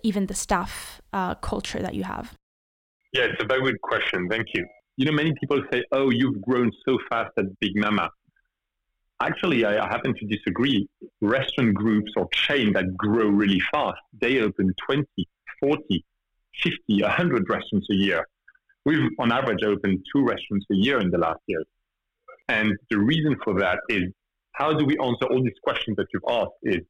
even 0.03 0.27
the 0.27 0.35
staff 0.35 1.01
uh, 1.13 1.35
culture 1.37 1.81
that 1.81 1.95
you 1.95 2.05
have? 2.05 2.37
Yeah, 3.13 3.25
it's 3.25 3.43
a 3.43 3.47
very 3.47 3.63
good 3.63 3.81
question. 3.81 4.29
Thank 4.29 4.49
you. 4.55 4.67
You 4.97 5.07
know, 5.07 5.13
many 5.13 5.33
people 5.41 5.63
say, 5.73 5.85
"Oh, 5.93 6.11
you've 6.11 6.41
grown 6.41 6.71
so 6.87 6.99
fast 7.09 7.33
at 7.39 7.47
Big 7.61 7.77
Mamma." 7.77 8.11
Actually, 9.21 9.65
I, 9.65 9.87
happen 9.87 10.15
to 10.15 10.27
disagree. 10.27 10.89
Restaurant 11.21 11.75
groups 11.75 12.13
or 12.17 12.29
chains 12.33 12.75
that 12.75 12.97
grow 12.97 13.29
really 13.29 13.61
fast, 13.73 14.01
they 14.21 14.41
open 14.41 14.75
20, 14.87 15.07
40, 15.61 16.05
50, 16.63 17.03
100 17.03 17.49
restaurants 17.49 17.87
a 17.91 17.95
year. 17.95 18.27
We've, 18.85 19.09
on 19.19 19.33
average, 19.33 19.63
opened 19.65 20.05
two 20.13 20.25
restaurants 20.25 20.67
a 20.71 20.75
year 20.75 20.99
in 21.01 21.11
the 21.11 21.19
last 21.19 21.41
years. 21.47 21.65
And 22.49 22.77
the 22.91 22.99
reason 22.99 23.37
for 23.43 23.59
that 23.61 23.79
is 23.89 24.05
how 24.53 24.73
do 24.73 24.85
we 24.85 24.99
answer 24.99 25.27
all 25.27 25.43
these 25.43 25.59
questions 25.63 25.97
that 25.97 26.07
you've 26.13 26.23
asked 26.29 26.59
is 26.63 26.81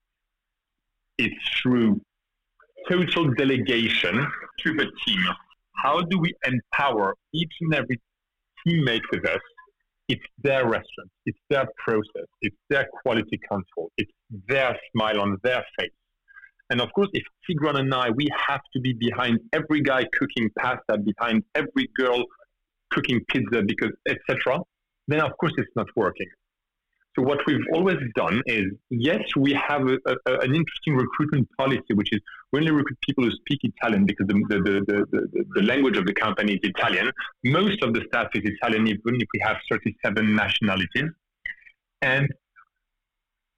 it's 1.18 1.60
through 1.62 2.00
total 2.88 3.32
delegation 3.34 4.26
to 4.60 4.74
the 4.74 4.86
team. 5.06 5.24
How 5.76 6.00
do 6.02 6.18
we 6.18 6.32
empower 6.46 7.14
each 7.32 7.52
and 7.60 7.74
every 7.74 8.00
teammate 8.66 9.02
with 9.12 9.26
us 9.26 9.40
it's 10.08 10.22
their 10.42 10.64
restaurant, 10.64 11.10
it's 11.24 11.38
their 11.48 11.66
process, 11.78 12.26
it's 12.42 12.56
their 12.68 12.86
quality 13.02 13.38
control, 13.48 13.90
it's 13.96 14.12
their 14.48 14.78
smile 14.92 15.20
on 15.20 15.38
their 15.42 15.64
face. 15.78 15.90
And 16.70 16.80
of 16.80 16.92
course, 16.92 17.08
if 17.12 17.22
Tigrane 17.48 17.78
and 17.78 17.94
I, 17.94 18.10
we 18.10 18.28
have 18.48 18.60
to 18.74 18.80
be 18.80 18.92
behind 18.92 19.38
every 19.52 19.80
guy 19.80 20.04
cooking 20.18 20.50
pasta, 20.58 20.98
behind 20.98 21.44
every 21.54 21.88
girl 21.96 22.24
cooking 22.90 23.20
pizza, 23.28 23.62
because 23.66 23.92
etc., 24.08 24.60
then 25.08 25.20
of 25.20 25.36
course 25.38 25.52
it's 25.56 25.70
not 25.76 25.86
working. 25.96 26.28
So 27.16 27.22
what 27.22 27.38
we've 27.46 27.64
always 27.72 27.98
done 28.16 28.42
is, 28.46 28.64
yes, 28.90 29.20
we 29.36 29.52
have 29.52 29.82
a, 29.86 29.98
a, 30.06 30.38
an 30.40 30.54
interesting 30.54 30.96
recruitment 30.96 31.48
policy, 31.56 31.94
which 31.94 32.12
is 32.12 32.20
we 32.52 32.58
only 32.58 32.72
recruit 32.72 32.98
people 33.02 33.24
who 33.24 33.30
speak 33.30 33.60
Italian 33.62 34.04
because 34.04 34.26
the, 34.26 34.34
the, 34.48 35.06
the, 35.12 35.44
the, 35.54 35.62
language 35.62 35.96
of 35.96 36.06
the 36.06 36.12
company 36.12 36.54
is 36.54 36.60
Italian. 36.62 37.12
Most 37.44 37.82
of 37.84 37.94
the 37.94 38.02
staff 38.08 38.28
is 38.34 38.42
Italian, 38.44 38.88
even 38.88 39.14
if 39.20 39.28
we 39.32 39.40
have 39.44 39.56
37 39.70 40.34
nationalities. 40.34 41.10
And 42.02 42.28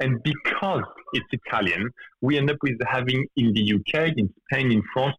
and 0.00 0.22
because 0.22 0.84
it's 1.14 1.26
Italian, 1.32 1.90
we 2.20 2.36
end 2.36 2.50
up 2.50 2.58
with 2.62 2.78
having 2.86 3.26
in 3.36 3.54
the 3.54 3.75
UK, 3.76 4.12
in 4.18 4.30
Spain, 4.44 4.70
in 4.70 4.82
France, 4.92 5.16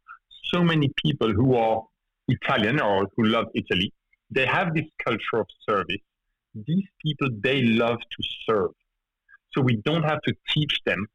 so 0.53 0.63
many 0.63 0.91
people 1.03 1.34
who 1.34 1.56
are 1.56 1.82
Italian 2.27 2.79
or 2.79 3.08
who 3.15 3.24
love 3.24 3.48
Italy 3.56 3.91
They 4.29 4.46
have 4.46 4.74
this 4.74 4.86
culture 5.03 5.39
of 5.39 5.48
service. 5.67 6.03
These 6.66 6.88
people, 7.04 7.30
they 7.42 7.64
love 7.64 7.98
to 8.00 8.28
serve. 8.48 8.72
So 9.54 9.62
we 9.62 9.78
don't 9.78 10.04
have 10.04 10.22
to 10.24 10.34
teach 10.54 10.80
them 10.86 11.06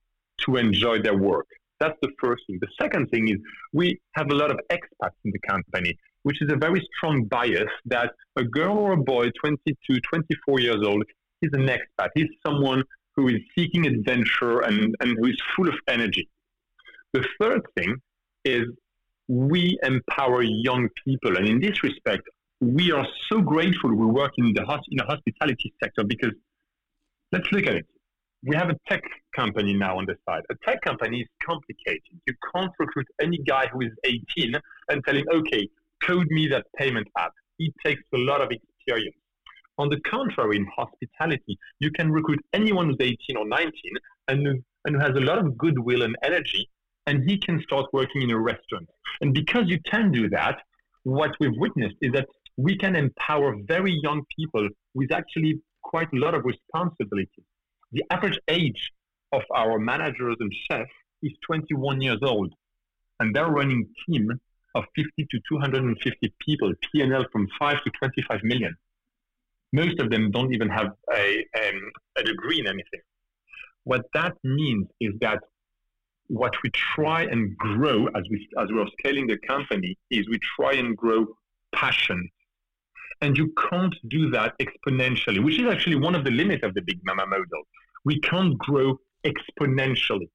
to 0.45 0.57
enjoy 0.57 1.01
their 1.01 1.17
work. 1.17 1.47
That's 1.81 1.99
the 2.03 2.11
first 2.21 2.45
thing. 2.47 2.59
The 2.61 2.69
second 2.81 3.09
thing 3.11 3.29
is 3.29 3.37
we 3.73 4.01
have 4.13 4.31
a 4.31 4.35
lot 4.35 4.51
of 4.51 4.59
expats 4.71 5.19
in 5.25 5.33
the 5.33 5.39
company, 5.49 5.97
which 6.23 6.41
is 6.41 6.51
a 6.53 6.57
very 6.57 6.87
strong 6.97 7.25
bias 7.25 7.71
that 7.87 8.13
a 8.37 8.45
girl 8.45 8.79
or 8.79 8.93
a 8.93 8.97
boy, 8.97 9.31
22, 9.41 10.01
24 10.01 10.61
years 10.61 10.85
old, 10.85 11.05
is 11.43 11.51
an 11.53 11.67
expat. 11.67 12.11
He's 12.15 12.29
someone 12.47 12.85
who 13.17 13.29
is 13.29 13.41
seeking 13.57 13.87
adventure 13.87 14.61
and, 14.61 14.95
and 15.01 15.17
who 15.19 15.27
is 15.27 15.37
full 15.57 15.69
of 15.69 15.75
energy. 15.89 16.29
The 17.13 17.25
third 17.41 17.63
thing 17.77 17.97
is 18.45 18.63
we 19.29 19.79
empower 19.83 20.43
young 20.43 20.89
people. 21.05 21.37
And 21.37 21.49
in 21.49 21.61
this 21.61 21.83
respect, 21.83 22.23
we 22.63 22.93
are 22.93 23.07
so 23.29 23.41
grateful 23.41 23.91
we 23.91 24.07
work 24.07 24.31
in 24.39 24.55
the, 24.55 24.63
in 24.63 24.97
the 24.97 25.05
hospitality 25.05 25.75
sector 25.83 26.05
because 26.05 26.31
let's 27.33 27.51
look 27.51 27.67
at 27.67 27.75
it. 27.75 27.87
We 28.45 28.55
have 28.55 28.71
a 28.71 28.77
tech 28.89 29.03
company 29.35 29.75
now 29.75 29.99
on 29.99 30.07
the 30.07 30.15
side. 30.29 30.43
A 30.49 30.55
tech 30.65 30.81
company 30.83 31.23
is 31.23 31.29
complicated. 31.45 32.21
You 32.25 32.35
can't 32.55 32.71
recruit 32.79 33.09
any 33.21 33.39
guy 33.39 33.67
who 33.67 33.81
is 33.81 33.91
18 34.05 34.55
and 34.91 35.05
tell 35.05 35.17
him, 35.17 35.25
okay, 35.33 35.69
code 36.05 36.29
me 36.31 36.47
that 36.49 36.67
payment 36.77 37.09
app. 37.19 37.33
It 37.59 37.75
takes 37.85 38.03
a 38.15 38.19
lot 38.19 38.41
of 38.41 38.51
experience. 38.53 39.17
On 39.79 39.89
the 39.89 40.01
contrary, 40.01 40.57
in 40.57 40.67
hospitality, 40.77 41.59
you 41.81 41.91
can 41.91 42.13
recruit 42.13 42.45
anyone 42.53 42.91
who's 42.91 42.97
18 43.01 43.37
or 43.39 43.49
19 43.49 43.73
and, 44.29 44.63
and 44.85 44.97
who 44.97 44.99
has 45.01 45.17
a 45.17 45.21
lot 45.21 45.39
of 45.39 45.59
goodwill 45.59 46.03
and 46.03 46.15
energy, 46.23 46.69
and 47.09 47.29
he 47.29 47.39
can 47.39 47.61
start 47.63 47.87
working 47.93 48.23
in 48.23 48.31
a 48.31 48.39
restaurant. 48.39 48.89
And 49.21 49.35
because 49.35 49.65
you 49.67 49.81
can 49.81 50.13
do 50.13 50.29
that, 50.31 50.59
what 51.05 51.33
we've 51.41 51.57
witnessed 51.57 51.97
is 52.01 52.13
that 52.13 52.29
we 52.57 52.77
can 52.77 52.97
empower 52.97 53.57
very 53.67 53.99
young 54.03 54.23
people 54.37 54.69
with 54.95 55.13
actually 55.13 55.61
quite 55.83 56.09
a 56.13 56.17
lot 56.17 56.35
of 56.35 56.45
responsibility. 56.45 57.43
The 57.93 58.05
average 58.11 58.39
age 58.49 58.93
of 59.33 59.43
our 59.55 59.79
managers 59.79 60.37
and 60.41 60.53
chefs 60.71 60.91
is 61.23 61.33
21 61.47 62.01
years 62.01 62.19
old, 62.23 62.53
and 63.21 63.35
they're 63.35 63.49
running 63.49 63.87
team 64.07 64.31
of 64.75 64.85
50 64.97 65.27
to 65.31 65.41
250 65.49 66.35
people, 66.47 66.73
P&L 66.93 67.25
from 67.31 67.47
5 67.59 67.85
to 67.85 67.91
25 67.91 68.41
million. 68.43 68.75
Most 69.73 69.99
of 70.01 70.11
them 70.11 70.31
don't 70.31 70.53
even 70.53 70.69
have 70.69 70.93
a, 71.15 71.47
um, 71.57 71.93
a 72.17 72.23
degree 72.23 72.61
in 72.61 72.67
anything. 72.67 73.01
What 73.85 74.03
that 74.15 74.35
means 74.45 74.87
is 75.01 75.13
that 75.21 75.41
what 76.29 76.55
we 76.63 76.71
try 76.71 77.25
and 77.25 77.57
grow 77.59 78.07
as 78.15 78.23
we 78.31 78.49
as 78.59 78.71
we 78.71 78.81
are 78.81 78.87
scaling 78.99 79.27
the 79.27 79.37
company 79.47 79.99
is 80.11 80.27
we 80.29 80.39
try 80.57 80.73
and 80.73 80.97
grow 80.97 81.27
passion 81.75 82.31
and 83.23 83.39
you 83.39 83.55
can't 83.71 83.95
do 84.09 84.31
that 84.31 84.55
exponentially, 84.59 85.43
which 85.43 85.59
is 85.59 85.67
actually 85.73 85.97
one 85.97 86.15
of 86.15 86.25
the 86.25 86.31
limits 86.31 86.65
of 86.65 86.75
the 86.75 86.83
Big 86.83 86.99
Mamma 87.05 87.25
model. 87.27 87.63
We 88.05 88.21
can't 88.21 88.59
grow 88.59 88.99
exponentially. 89.25 90.29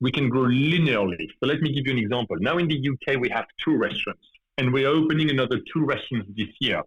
We 0.00 0.10
can 0.10 0.30
grow 0.30 0.44
linearly. 0.44 1.26
So 1.38 1.46
let 1.46 1.60
me 1.60 1.72
give 1.74 1.86
you 1.86 1.92
an 1.92 1.98
example. 1.98 2.36
Now 2.40 2.56
in 2.56 2.66
the 2.66 2.78
UK, 2.78 3.20
we 3.20 3.28
have 3.28 3.44
two 3.62 3.76
restaurants, 3.76 4.26
and 4.56 4.72
we're 4.72 4.88
opening 4.88 5.28
another 5.28 5.58
two 5.72 5.84
restaurants 5.84 6.30
this 6.34 6.48
year. 6.60 6.82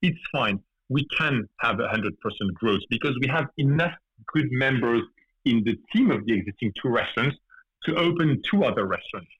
It's 0.00 0.18
fine. 0.32 0.60
We 0.88 1.06
can 1.18 1.46
have 1.60 1.76
100% 1.76 2.12
growth 2.54 2.80
because 2.88 3.18
we 3.20 3.28
have 3.28 3.48
enough 3.58 3.92
good 4.32 4.50
members 4.50 5.02
in 5.44 5.62
the 5.64 5.76
team 5.94 6.10
of 6.10 6.24
the 6.24 6.32
existing 6.32 6.72
two 6.82 6.88
restaurants 6.88 7.36
to 7.84 7.94
open 7.96 8.40
two 8.50 8.64
other 8.64 8.86
restaurants. 8.86 9.30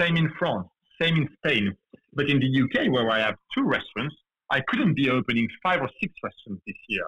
Same 0.00 0.16
in 0.16 0.30
France, 0.38 0.66
same 1.00 1.16
in 1.16 1.28
Spain. 1.38 1.76
But 2.12 2.28
in 2.28 2.40
the 2.40 2.62
UK, 2.62 2.90
where 2.92 3.10
I 3.10 3.20
have 3.20 3.36
two 3.54 3.64
restaurants, 3.64 4.14
I 4.50 4.60
couldn't 4.68 4.94
be 4.94 5.10
opening 5.10 5.48
five 5.62 5.80
or 5.80 5.90
six 6.00 6.12
restaurants 6.22 6.62
this 6.66 6.76
year. 6.88 7.06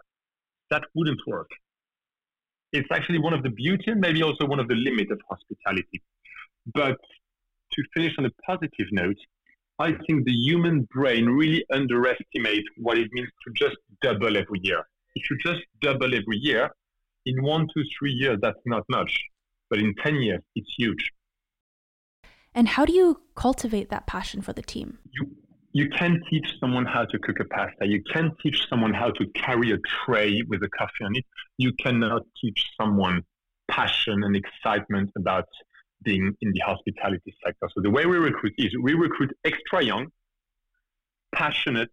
That 0.71 0.85
wouldn't 0.95 1.21
work. 1.27 1.51
It's 2.73 2.89
actually 2.93 3.19
one 3.19 3.33
of 3.33 3.43
the 3.43 3.51
beauty 3.51 3.91
and 3.91 4.01
maybe 4.01 4.23
also 4.23 4.47
one 4.47 4.61
of 4.61 4.69
the 4.69 4.75
limits 4.75 5.11
of 5.11 5.21
hospitality. 5.29 6.03
But 6.73 6.99
to 7.73 7.83
finish 7.95 8.15
on 8.19 8.27
a 8.27 8.31
positive 8.47 8.87
note, 8.93 9.17
I 9.79 9.93
think 10.07 10.27
the 10.27 10.33
human 10.33 10.87
brain 10.93 11.27
really 11.27 11.65
underestimates 11.73 12.69
what 12.77 12.99
it 12.99 13.09
means 13.13 13.29
to 13.47 13.53
just 13.55 13.77
double 14.03 14.37
every 14.37 14.61
year. 14.63 14.87
If 15.15 15.31
you 15.31 15.39
just 15.39 15.63
double 15.81 16.15
every 16.15 16.39
year, 16.39 16.71
in 17.27 17.43
one, 17.43 17.67
two, 17.75 17.83
three 17.99 18.13
years, 18.13 18.39
that's 18.43 18.61
not 18.67 18.85
much. 18.89 19.19
But 19.71 19.79
in 19.79 19.95
10 20.05 20.17
years, 20.17 20.41
it's 20.55 20.71
huge. 20.77 21.11
And 22.55 22.69
how 22.69 22.85
do 22.85 22.93
you 22.93 23.21
cultivate 23.35 23.91
that 23.91 24.07
passion 24.07 24.43
for 24.43 24.53
the 24.53 24.63
team? 24.63 24.99
You, 25.13 25.31
you 25.73 25.89
can 25.89 26.21
teach 26.29 26.47
someone 26.59 26.85
how 26.85 27.05
to 27.05 27.19
cook 27.19 27.39
a 27.41 27.45
pasta. 27.45 27.87
You 27.87 28.03
can 28.13 28.33
teach 28.43 28.67
someone 28.69 28.93
how 28.93 29.11
to 29.11 29.27
carry 29.35 29.71
a 29.73 29.79
tray 30.05 30.43
with 30.49 30.63
a 30.63 30.69
coffee 30.69 31.05
on 31.05 31.15
it. 31.15 31.25
You 31.59 31.73
cannot 31.75 32.23
teach 32.41 32.65
someone 32.81 33.23
passion 33.71 34.25
and 34.25 34.35
excitement 34.35 35.11
about 35.17 35.47
being 36.03 36.35
in 36.41 36.53
the 36.53 36.61
hospitality 36.61 37.35
sector. 37.45 37.69
So 37.75 37.83
the 37.83 37.91
way 37.91 38.07
we 38.07 38.17
recruit 38.17 38.55
is 38.59 38.75
we 38.83 38.95
recruit 38.95 39.31
extra 39.45 39.85
young, 39.85 40.09
passionate, 41.35 41.91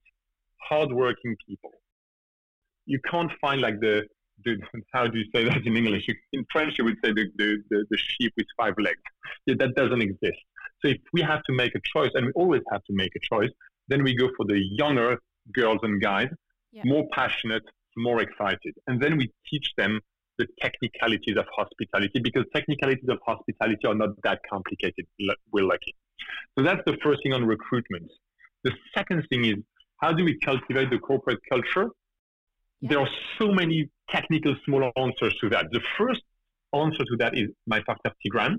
hardworking 0.68 1.36
people. 1.48 1.72
You 2.86 3.00
can't 3.10 3.32
find 3.40 3.62
like 3.62 3.80
the, 3.80 4.08
the 4.44 4.58
how 4.94 5.08
do 5.08 5.18
you 5.18 5.26
say 5.34 5.44
that 5.46 5.66
in 5.66 5.76
English? 5.76 6.08
In 6.34 6.46
French, 6.52 6.78
you 6.78 6.86
would 6.86 6.98
say 7.04 7.12
the, 7.12 7.26
the, 7.38 7.58
the, 7.70 7.86
the 7.90 7.98
sheep 7.98 8.34
with 8.38 8.48
five 8.58 8.74
legs. 8.78 9.02
Yeah, 9.46 9.56
that 9.60 9.76
doesn't 9.76 10.02
exist. 10.02 10.40
So 10.82 10.90
if 10.90 10.98
we 11.14 11.22
have 11.22 11.44
to 11.44 11.54
make 11.54 11.74
a 11.76 11.82
choice, 11.94 12.12
and 12.14 12.28
we 12.28 12.32
always 12.34 12.62
have 12.72 12.84
to 12.86 12.94
make 12.94 13.14
a 13.16 13.20
choice, 13.20 13.52
then 13.88 14.04
we 14.04 14.16
go 14.16 14.30
for 14.38 14.46
the 14.46 14.60
younger 14.60 15.20
girls 15.54 15.80
and 15.84 16.02
guys, 16.02 16.30
yeah. 16.72 16.84
more 16.86 17.08
passionate, 17.12 17.64
more 17.96 18.22
excited. 18.22 18.74
And 18.88 19.02
then 19.02 19.18
we 19.18 19.32
teach 19.50 19.72
them 19.78 20.00
the 20.38 20.48
technicalities 20.62 21.36
of 21.36 21.46
hospitality 21.56 22.20
because 22.20 22.44
technicalities 22.54 23.10
of 23.10 23.18
hospitality 23.26 23.88
are 23.88 23.96
not 23.96 24.10
that 24.24 24.40
complicated. 24.48 25.06
We're 25.52 25.66
lucky. 25.66 25.96
So 26.58 26.64
that's 26.64 26.82
the 26.86 26.98
first 27.04 27.22
thing 27.24 27.34
on 27.34 27.46
recruitment. 27.46 28.12
The 28.64 28.74
second 28.96 29.26
thing 29.30 29.46
is 29.46 29.56
how 30.02 30.14
do 30.14 30.24
we 30.24 30.38
cultivate 30.40 30.92
the 30.92 31.00
corporate 31.00 31.40
culture? 31.50 31.90
There 32.82 33.00
are 33.00 33.10
so 33.40 33.48
many 33.48 33.90
technical 34.10 34.56
small 34.66 34.92
answers 34.96 35.36
to 35.42 35.50
that. 35.50 35.68
The 35.72 35.82
first 35.98 36.22
answer 36.74 37.04
to 37.04 37.16
that 37.20 37.38
is 37.38 37.50
my 37.66 37.82
partner 37.82 38.12
Tigrane. 38.26 38.58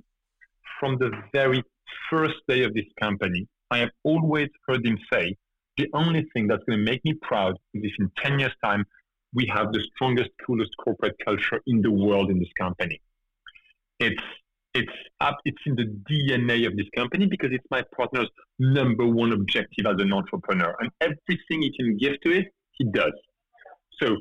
From 0.81 0.99
the 0.99 1.11
very 1.33 1.63
first 2.11 2.35
day 2.49 2.65
of 2.65 2.75
this 2.75 2.87
company, 3.01 3.47
I 3.71 3.79
have 3.79 3.91
always 4.05 4.49
heard 4.67 4.85
him 4.87 4.99
say, 5.13 5.37
the 5.77 5.89
only 5.95 6.27
thing 6.35 6.49
that's 6.49 6.63
going 6.65 6.79
to 6.79 6.85
make 6.85 7.05
me 7.05 7.15
proud 7.23 7.57
is 7.75 7.83
if 7.85 7.93
in 8.01 8.11
10 8.23 8.41
years' 8.41 8.53
time, 8.65 8.85
we 9.33 9.47
have 9.55 9.73
the 9.73 9.81
strongest, 9.95 10.31
coolest 10.45 10.71
corporate 10.83 11.15
culture 11.25 11.61
in 11.67 11.83
the 11.83 11.91
world 11.91 12.31
in 12.31 12.39
this 12.39 12.53
company. 12.59 13.01
It's 14.01 14.23
it's 14.75 14.93
up, 15.21 15.39
it's 15.45 15.59
in 15.67 15.75
the 15.75 15.87
DNA 16.09 16.67
of 16.67 16.77
this 16.77 16.87
company 16.95 17.27
because 17.27 17.51
it's 17.53 17.65
my 17.71 17.83
partner's 17.97 18.29
number 18.59 19.07
one 19.07 19.33
objective 19.33 19.87
as 19.87 20.01
an 20.01 20.13
entrepreneur, 20.13 20.77
and 20.79 20.91
everything 21.01 21.63
he 21.63 21.73
can 21.77 21.97
give 21.97 22.21
to 22.21 22.31
it, 22.33 22.47
he 22.73 22.85
does. 22.85 23.13
So 24.01 24.17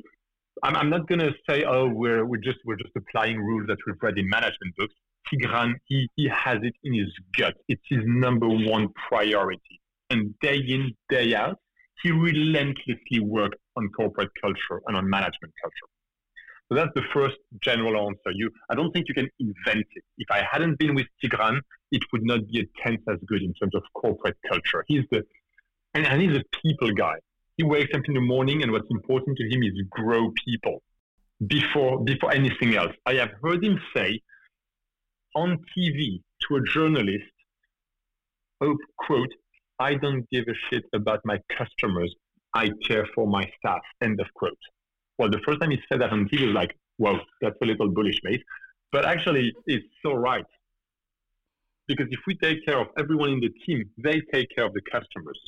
I'm, 0.62 0.76
I'm 0.76 0.90
not 0.90 1.08
going 1.08 1.20
to 1.20 1.32
say, 1.48 1.64
oh, 1.64 1.88
we're 1.88 2.24
we're 2.24 2.38
just 2.38 2.58
we're 2.64 2.76
just 2.76 2.94
applying 2.96 3.38
rules 3.38 3.66
that 3.68 3.78
we've 3.86 3.96
read 4.02 4.18
in 4.18 4.28
management 4.28 4.74
books. 4.76 4.94
Tigrane, 5.32 5.74
he, 5.84 6.08
he 6.16 6.28
has 6.28 6.58
it 6.62 6.74
in 6.84 6.94
his 6.94 7.12
gut. 7.36 7.54
It's 7.68 7.82
his 7.88 8.00
number 8.04 8.48
one 8.48 8.88
priority. 9.08 9.80
And 10.10 10.34
day 10.40 10.56
in, 10.56 10.92
day 11.10 11.34
out, 11.34 11.58
he 12.02 12.10
relentlessly 12.10 13.20
works 13.20 13.58
on 13.76 13.90
corporate 13.90 14.30
culture 14.40 14.80
and 14.86 14.96
on 14.96 15.08
management 15.08 15.52
culture. 15.62 15.88
So 16.68 16.76
that's 16.76 16.92
the 16.94 17.02
first 17.12 17.36
general 17.62 18.08
answer. 18.08 18.30
You, 18.32 18.50
I 18.70 18.74
don't 18.74 18.92
think 18.92 19.06
you 19.08 19.14
can 19.14 19.28
invent 19.38 19.86
it. 19.94 20.04
If 20.18 20.30
I 20.30 20.46
hadn't 20.50 20.78
been 20.78 20.94
with 20.94 21.06
Tigrane, 21.22 21.60
it 21.92 22.02
would 22.12 22.24
not 22.24 22.46
be 22.48 22.60
a 22.60 22.82
tenth 22.82 23.00
as 23.10 23.18
good 23.26 23.42
in 23.42 23.52
terms 23.54 23.74
of 23.74 23.82
corporate 23.94 24.36
culture. 24.48 24.84
He's 24.86 25.04
the, 25.10 25.24
and, 25.94 26.06
and 26.06 26.22
he's 26.22 26.36
a 26.36 26.44
people 26.62 26.92
guy. 26.92 27.16
He 27.58 27.64
wakes 27.64 27.92
up 27.94 28.02
in 28.06 28.14
the 28.14 28.20
morning, 28.20 28.62
and 28.62 28.72
what's 28.72 28.90
important 28.90 29.36
to 29.36 29.44
him 29.44 29.62
is 29.62 29.72
grow 29.90 30.32
people 30.46 30.82
before 31.46 32.02
before 32.04 32.32
anything 32.32 32.76
else. 32.76 32.94
I 33.04 33.14
have 33.14 33.32
heard 33.42 33.62
him 33.62 33.80
say 33.94 34.22
on 35.34 35.58
TV 35.76 36.22
to 36.42 36.56
a 36.56 36.62
journalist, 36.62 37.34
oh, 38.60 38.76
quote, 38.96 39.32
I 39.78 39.94
don't 39.94 40.24
give 40.30 40.44
a 40.48 40.54
shit 40.68 40.84
about 40.94 41.20
my 41.24 41.38
customers. 41.56 42.14
I 42.54 42.70
care 42.86 43.06
for 43.14 43.26
my 43.26 43.44
staff, 43.58 43.82
end 44.02 44.20
of 44.20 44.26
quote. 44.34 44.64
Well, 45.18 45.28
the 45.28 45.40
first 45.44 45.60
time 45.60 45.72
he 45.72 45.78
said 45.88 46.00
that 46.00 46.12
on 46.12 46.28
TV 46.28 46.46
was 46.46 46.54
like, 46.54 46.74
whoa, 46.96 47.18
that's 47.40 47.56
a 47.60 47.66
little 47.66 47.90
bullish, 47.90 48.20
mate. 48.22 48.42
But 48.92 49.04
actually, 49.04 49.52
it's 49.66 49.86
so 50.02 50.12
right. 50.14 50.46
Because 51.88 52.06
if 52.10 52.20
we 52.26 52.36
take 52.36 52.64
care 52.64 52.78
of 52.80 52.88
everyone 52.98 53.30
in 53.30 53.40
the 53.40 53.52
team, 53.66 53.90
they 53.98 54.20
take 54.32 54.48
care 54.54 54.64
of 54.64 54.74
the 54.74 54.82
customers. 54.82 55.40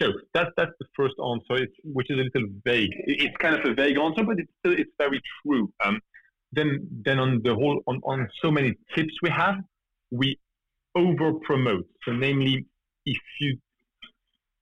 So 0.00 0.12
that's 0.34 0.50
that's 0.56 0.72
the 0.80 0.86
first 0.96 1.14
answer, 1.30 1.66
which 1.84 2.10
is 2.10 2.18
a 2.18 2.22
little 2.22 2.48
vague. 2.64 2.90
It's 3.06 3.36
kind 3.38 3.54
of 3.56 3.64
a 3.70 3.74
vague 3.74 3.98
answer, 3.98 4.24
but 4.24 4.38
it's 4.38 4.52
still 4.60 4.72
it's 4.72 4.92
very 4.98 5.20
true. 5.42 5.72
Um, 5.84 6.00
then 6.52 6.88
then 7.04 7.18
on 7.18 7.42
the 7.42 7.54
whole 7.54 7.80
on, 7.86 8.00
on 8.04 8.28
so 8.42 8.50
many 8.50 8.74
tips 8.94 9.14
we 9.22 9.30
have 9.30 9.56
we 10.10 10.38
over 10.94 11.34
promote 11.34 11.86
so 12.04 12.12
namely 12.12 12.64
if 13.04 13.22
you 13.40 13.58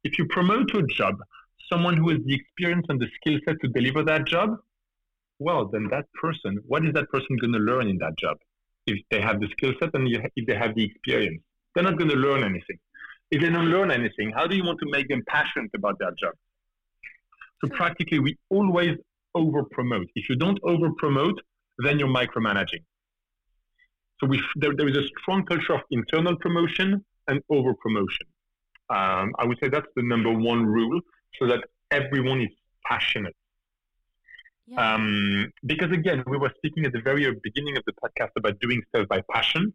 If 0.04 0.18
you 0.18 0.26
promote 0.26 0.68
to 0.72 0.78
a 0.78 0.86
job 0.86 1.16
someone 1.72 1.96
who 1.96 2.08
has 2.10 2.20
the 2.24 2.34
experience 2.34 2.86
and 2.88 3.00
the 3.00 3.08
skill 3.16 3.38
set 3.44 3.56
to 3.62 3.68
deliver 3.68 4.02
that 4.04 4.24
job, 4.26 4.50
well, 5.38 5.68
then 5.72 5.88
that 5.90 6.06
person, 6.22 6.58
what 6.66 6.84
is 6.86 6.92
that 6.94 7.08
person 7.10 7.36
going 7.40 7.52
to 7.52 7.58
learn 7.58 7.88
in 7.88 7.98
that 7.98 8.16
job? 8.16 8.36
If 8.86 8.98
they 9.10 9.20
have 9.20 9.40
the 9.40 9.48
skill 9.48 9.72
set 9.80 9.90
and 9.94 10.08
if 10.36 10.46
they 10.46 10.54
have 10.54 10.74
the 10.76 10.84
experience, 10.84 11.42
they're 11.74 11.84
not 11.84 11.98
going 11.98 12.10
to 12.10 12.16
learn 12.16 12.44
anything. 12.44 12.78
If 13.30 13.42
they 13.42 13.50
don't 13.50 13.66
learn 13.66 13.90
anything, 13.90 14.32
how 14.34 14.46
do 14.46 14.56
you 14.56 14.64
want 14.64 14.78
to 14.80 14.90
make 14.90 15.08
them 15.08 15.22
passionate 15.26 15.70
about 15.74 15.98
their 15.98 16.12
job? 16.12 16.34
So 17.60 17.68
practically, 17.70 18.18
we 18.18 18.36
always 18.50 18.96
over 19.34 19.62
promote. 19.64 20.08
If 20.14 20.28
you 20.28 20.36
don't 20.36 20.58
over 20.62 20.90
promote, 20.96 21.40
then 21.78 21.98
you're 21.98 22.08
micromanaging. 22.08 22.82
So 24.20 24.26
we, 24.26 24.42
there, 24.56 24.74
there 24.74 24.88
is 24.88 24.96
a 24.96 25.06
strong 25.20 25.44
culture 25.44 25.74
of 25.74 25.80
internal 25.90 26.36
promotion 26.36 27.04
and 27.28 27.40
over 27.50 27.74
promotion. 27.74 28.26
Um, 28.88 29.34
I 29.38 29.44
would 29.44 29.58
say 29.60 29.68
that's 29.68 29.88
the 29.96 30.02
number 30.02 30.32
one 30.32 30.64
rule, 30.64 31.00
so 31.38 31.46
that 31.48 31.64
everyone 31.90 32.40
is 32.40 32.50
passionate. 32.84 33.34
Yeah. 34.66 34.94
Um, 34.94 35.52
because 35.64 35.92
again, 35.92 36.24
we 36.26 36.38
were 36.38 36.52
speaking 36.56 36.86
at 36.86 36.92
the 36.92 37.00
very 37.00 37.30
beginning 37.42 37.76
of 37.76 37.84
the 37.84 37.92
podcast 37.92 38.30
about 38.36 38.58
doing 38.60 38.82
stuff 38.88 39.06
by 39.08 39.22
passion. 39.30 39.72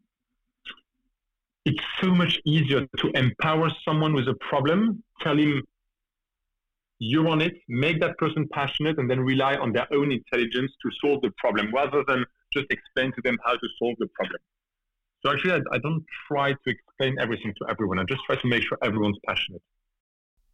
It's 1.66 1.84
so 2.02 2.08
much 2.08 2.40
easier 2.46 2.88
to 2.98 3.12
empower 3.14 3.70
someone 3.86 4.14
with 4.14 4.28
a 4.28 4.34
problem, 4.36 5.04
tell 5.22 5.38
him 5.38 5.62
you're 7.00 7.28
on 7.28 7.42
it, 7.42 7.54
make 7.68 8.00
that 8.00 8.18
person 8.18 8.48
passionate, 8.52 9.00
and 9.00 9.10
then 9.10 9.20
rely 9.20 9.56
on 9.56 9.72
their 9.74 9.88
own 9.94 10.12
intelligence 10.12 10.72
to 10.84 10.92
solve 11.02 11.22
the 11.22 11.32
problem 11.38 11.72
rather 11.74 12.04
than 12.08 12.26
just 12.54 12.68
explain 12.70 13.12
to 13.14 13.22
them 13.24 13.38
how 13.44 13.54
to 13.54 13.68
solve 13.80 13.96
the 14.00 14.08
problem. 14.14 14.40
So 15.24 15.32
actually, 15.32 15.54
I, 15.54 15.76
I 15.76 15.78
don't 15.80 16.04
try 16.28 16.54
to 16.54 16.60
explain 16.66 17.18
everything 17.20 17.54
to 17.60 17.70
everyone. 17.70 18.00
I 18.00 18.04
just 18.04 18.24
try 18.26 18.36
to 18.36 18.48
make 18.48 18.64
sure 18.64 18.78
everyone's 18.84 19.18
passionate. 19.28 19.62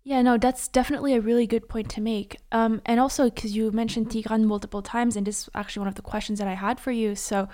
Yeah, 0.08 0.22
no, 0.22 0.38
that's 0.38 0.70
definitely 0.70 1.16
a 1.16 1.20
really 1.20 1.46
good 1.46 1.68
point 1.68 1.90
to 1.90 2.00
make. 2.00 2.38
Um, 2.54 2.82
and 2.86 2.98
also, 2.98 3.26
because 3.26 3.58
you 3.58 3.72
mentioned 3.72 4.08
Tigrane 4.08 4.46
multiple 4.46 4.82
times, 4.82 5.18
and 5.18 5.28
this 5.28 5.42
is 5.42 5.50
actually 5.54 5.82
one 5.82 5.90
of 5.90 5.96
the 5.96 6.02
questions 6.02 6.40
that 6.40 6.48
I 6.48 6.54
had 6.54 6.80
for 6.80 6.92
you. 6.92 7.14
So, 7.14 7.50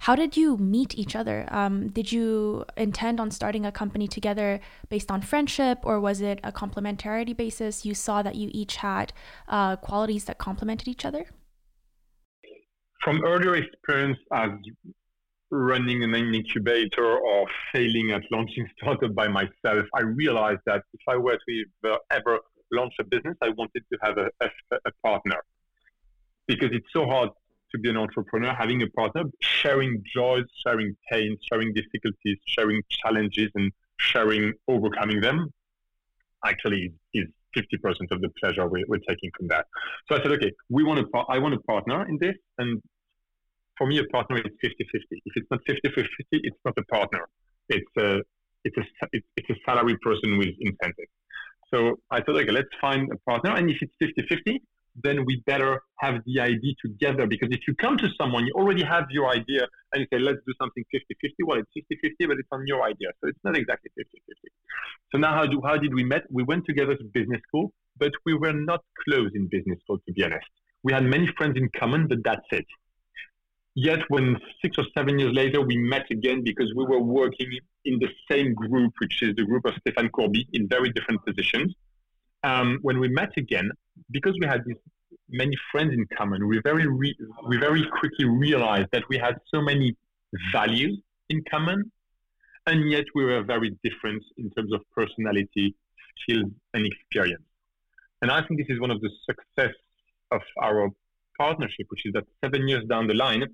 how 0.00 0.16
did 0.16 0.34
you 0.34 0.56
meet 0.56 0.94
each 0.94 1.14
other? 1.14 1.46
Um, 1.50 1.88
did 1.88 2.10
you 2.10 2.64
intend 2.78 3.20
on 3.20 3.30
starting 3.30 3.66
a 3.66 3.70
company 3.70 4.08
together 4.08 4.58
based 4.88 5.10
on 5.10 5.20
friendship, 5.20 5.80
or 5.82 6.00
was 6.00 6.22
it 6.22 6.40
a 6.42 6.50
complementarity 6.50 7.36
basis? 7.36 7.84
You 7.84 7.92
saw 7.92 8.22
that 8.22 8.36
you 8.36 8.48
each 8.54 8.76
had 8.76 9.12
uh, 9.46 9.76
qualities 9.76 10.24
that 10.24 10.38
complemented 10.38 10.88
each 10.88 11.04
other? 11.04 11.26
From 13.04 13.22
earlier 13.22 13.56
experience 13.56 14.16
as 14.32 14.48
running 15.50 16.02
an 16.02 16.14
incubator 16.14 17.18
or 17.18 17.46
failing 17.72 18.10
at 18.12 18.22
launching 18.30 18.68
startup 18.76 19.14
by 19.14 19.28
myself, 19.28 19.86
I 19.94 20.02
realized 20.02 20.60
that 20.66 20.82
if 20.92 21.00
I 21.08 21.16
were 21.16 21.38
to 21.48 21.98
ever 22.10 22.40
launch 22.72 22.94
a 23.00 23.04
business, 23.04 23.36
I 23.42 23.50
wanted 23.50 23.84
to 23.92 23.98
have 24.02 24.18
a, 24.18 24.30
a, 24.40 24.48
a 24.86 24.92
partner 25.02 25.36
because 26.46 26.70
it's 26.72 26.86
so 26.92 27.06
hard 27.06 27.30
to 27.70 27.78
be 27.78 27.90
an 27.90 27.96
entrepreneur, 27.96 28.54
having 28.54 28.82
a 28.82 28.86
partner, 28.88 29.24
sharing 29.40 30.02
joys, 30.14 30.44
sharing 30.66 30.96
pains, 31.10 31.38
sharing 31.50 31.72
difficulties, 31.74 32.38
sharing 32.46 32.82
challenges, 32.88 33.50
and 33.54 33.70
sharing 33.98 34.54
overcoming 34.66 35.20
them, 35.20 35.52
actually 36.44 36.92
is 37.12 37.26
50% 37.56 38.10
of 38.10 38.20
the 38.20 38.28
pleasure 38.40 38.66
we're, 38.66 38.84
we're, 38.88 38.98
taking 39.08 39.30
from 39.36 39.48
that. 39.48 39.66
So 40.08 40.16
I 40.16 40.22
said, 40.22 40.32
okay, 40.32 40.52
we 40.70 40.84
want 40.84 41.00
to, 41.00 41.18
I 41.28 41.38
want 41.38 41.54
a 41.54 41.60
partner 41.60 42.08
in 42.08 42.18
this, 42.18 42.36
and 42.58 42.80
for 43.78 43.86
me, 43.86 43.98
a 43.98 44.04
partner 44.04 44.38
is 44.38 44.52
50-50. 44.62 44.72
If 45.24 45.32
it's 45.36 45.50
not 45.50 45.60
50-50, 45.68 46.06
it's 46.32 46.56
not 46.64 46.74
a 46.76 46.84
partner. 46.84 47.28
It's 47.68 47.96
a 47.98 48.20
it's 48.64 48.76
a 48.76 48.82
it's 49.36 49.50
a 49.50 49.54
salary 49.64 49.96
person 50.02 50.36
with 50.36 50.48
incentive. 50.60 51.06
So 51.72 51.98
I 52.10 52.20
thought, 52.22 52.36
okay, 52.36 52.50
let's 52.50 52.74
find 52.80 53.10
a 53.12 53.18
partner, 53.30 53.52
and 53.56 53.70
if 53.70 53.78
it's 53.80 53.94
50-50, 54.02 54.58
then 55.04 55.24
we 55.26 55.42
better 55.46 55.80
have 56.00 56.16
the 56.26 56.40
idea 56.40 56.72
together. 56.84 57.26
Because 57.26 57.50
if 57.52 57.60
you 57.68 57.74
come 57.76 57.96
to 57.98 58.08
someone, 58.20 58.46
you 58.46 58.52
already 58.54 58.82
have 58.82 59.04
your 59.10 59.28
idea, 59.28 59.62
and 59.92 60.00
you 60.00 60.06
say, 60.12 60.18
let's 60.18 60.38
do 60.46 60.54
something 60.60 60.84
50-50. 60.92 61.46
Well, 61.46 61.58
it's 61.58 61.70
50-50, 61.76 62.28
but 62.28 62.38
it's 62.38 62.48
on 62.50 62.66
your 62.66 62.82
idea, 62.82 63.08
so 63.20 63.28
it's 63.28 63.38
not 63.44 63.56
exactly 63.56 63.90
50-50. 63.98 64.04
So 65.12 65.18
now, 65.18 65.34
how 65.34 65.46
do 65.46 65.60
how 65.64 65.76
did 65.76 65.94
we 65.94 66.04
met? 66.04 66.22
We 66.30 66.42
went 66.42 66.64
together 66.66 66.96
to 66.96 67.04
business 67.04 67.40
school, 67.48 67.72
but 67.98 68.12
we 68.26 68.34
were 68.34 68.52
not 68.52 68.80
close 69.04 69.30
in 69.34 69.48
business 69.48 69.78
school, 69.82 69.98
to 70.06 70.12
be 70.12 70.24
honest. 70.24 70.46
We 70.82 70.92
had 70.92 71.04
many 71.04 71.28
friends 71.36 71.56
in 71.56 71.68
common, 71.78 72.08
but 72.08 72.18
that's 72.24 72.48
it. 72.52 72.66
Yet, 73.80 74.00
when 74.08 74.36
six 74.60 74.76
or 74.76 74.84
seven 74.92 75.20
years 75.20 75.32
later 75.32 75.60
we 75.60 75.76
met 75.76 76.06
again 76.10 76.42
because 76.42 76.74
we 76.74 76.84
were 76.84 76.98
working 76.98 77.48
in 77.84 78.00
the 78.00 78.08
same 78.28 78.52
group, 78.52 78.92
which 78.98 79.22
is 79.22 79.36
the 79.36 79.44
group 79.44 79.64
of 79.66 79.74
Stéphane 79.74 80.10
Courbit, 80.10 80.46
in 80.52 80.66
very 80.66 80.90
different 80.90 81.24
positions. 81.24 81.72
Um, 82.42 82.80
when 82.82 82.98
we 82.98 83.06
met 83.06 83.30
again, 83.36 83.70
because 84.10 84.34
we 84.40 84.46
had 84.46 84.64
many 85.30 85.56
friends 85.70 85.92
in 85.92 86.04
common, 86.16 86.48
we 86.48 86.60
very 86.64 86.88
re- 86.88 87.16
we 87.46 87.56
very 87.56 87.86
quickly 88.00 88.24
realized 88.24 88.88
that 88.90 89.04
we 89.08 89.16
had 89.16 89.36
so 89.54 89.62
many 89.62 89.96
values 90.52 90.98
in 91.28 91.44
common, 91.48 91.92
and 92.66 92.90
yet 92.90 93.04
we 93.14 93.24
were 93.26 93.44
very 93.44 93.78
different 93.84 94.24
in 94.38 94.50
terms 94.50 94.72
of 94.72 94.80
personality, 94.92 95.76
skills, 96.20 96.50
and 96.74 96.84
experience. 96.84 97.46
And 98.22 98.32
I 98.32 98.42
think 98.42 98.58
this 98.58 98.70
is 98.74 98.80
one 98.80 98.90
of 98.90 99.00
the 99.00 99.10
success 99.28 99.74
of 100.32 100.42
our 100.60 100.90
partnership, 101.38 101.86
which 101.88 102.04
is 102.06 102.12
that 102.12 102.24
seven 102.44 102.68
years 102.68 102.84
down 102.88 103.06
the 103.06 103.14
line, 103.14 103.44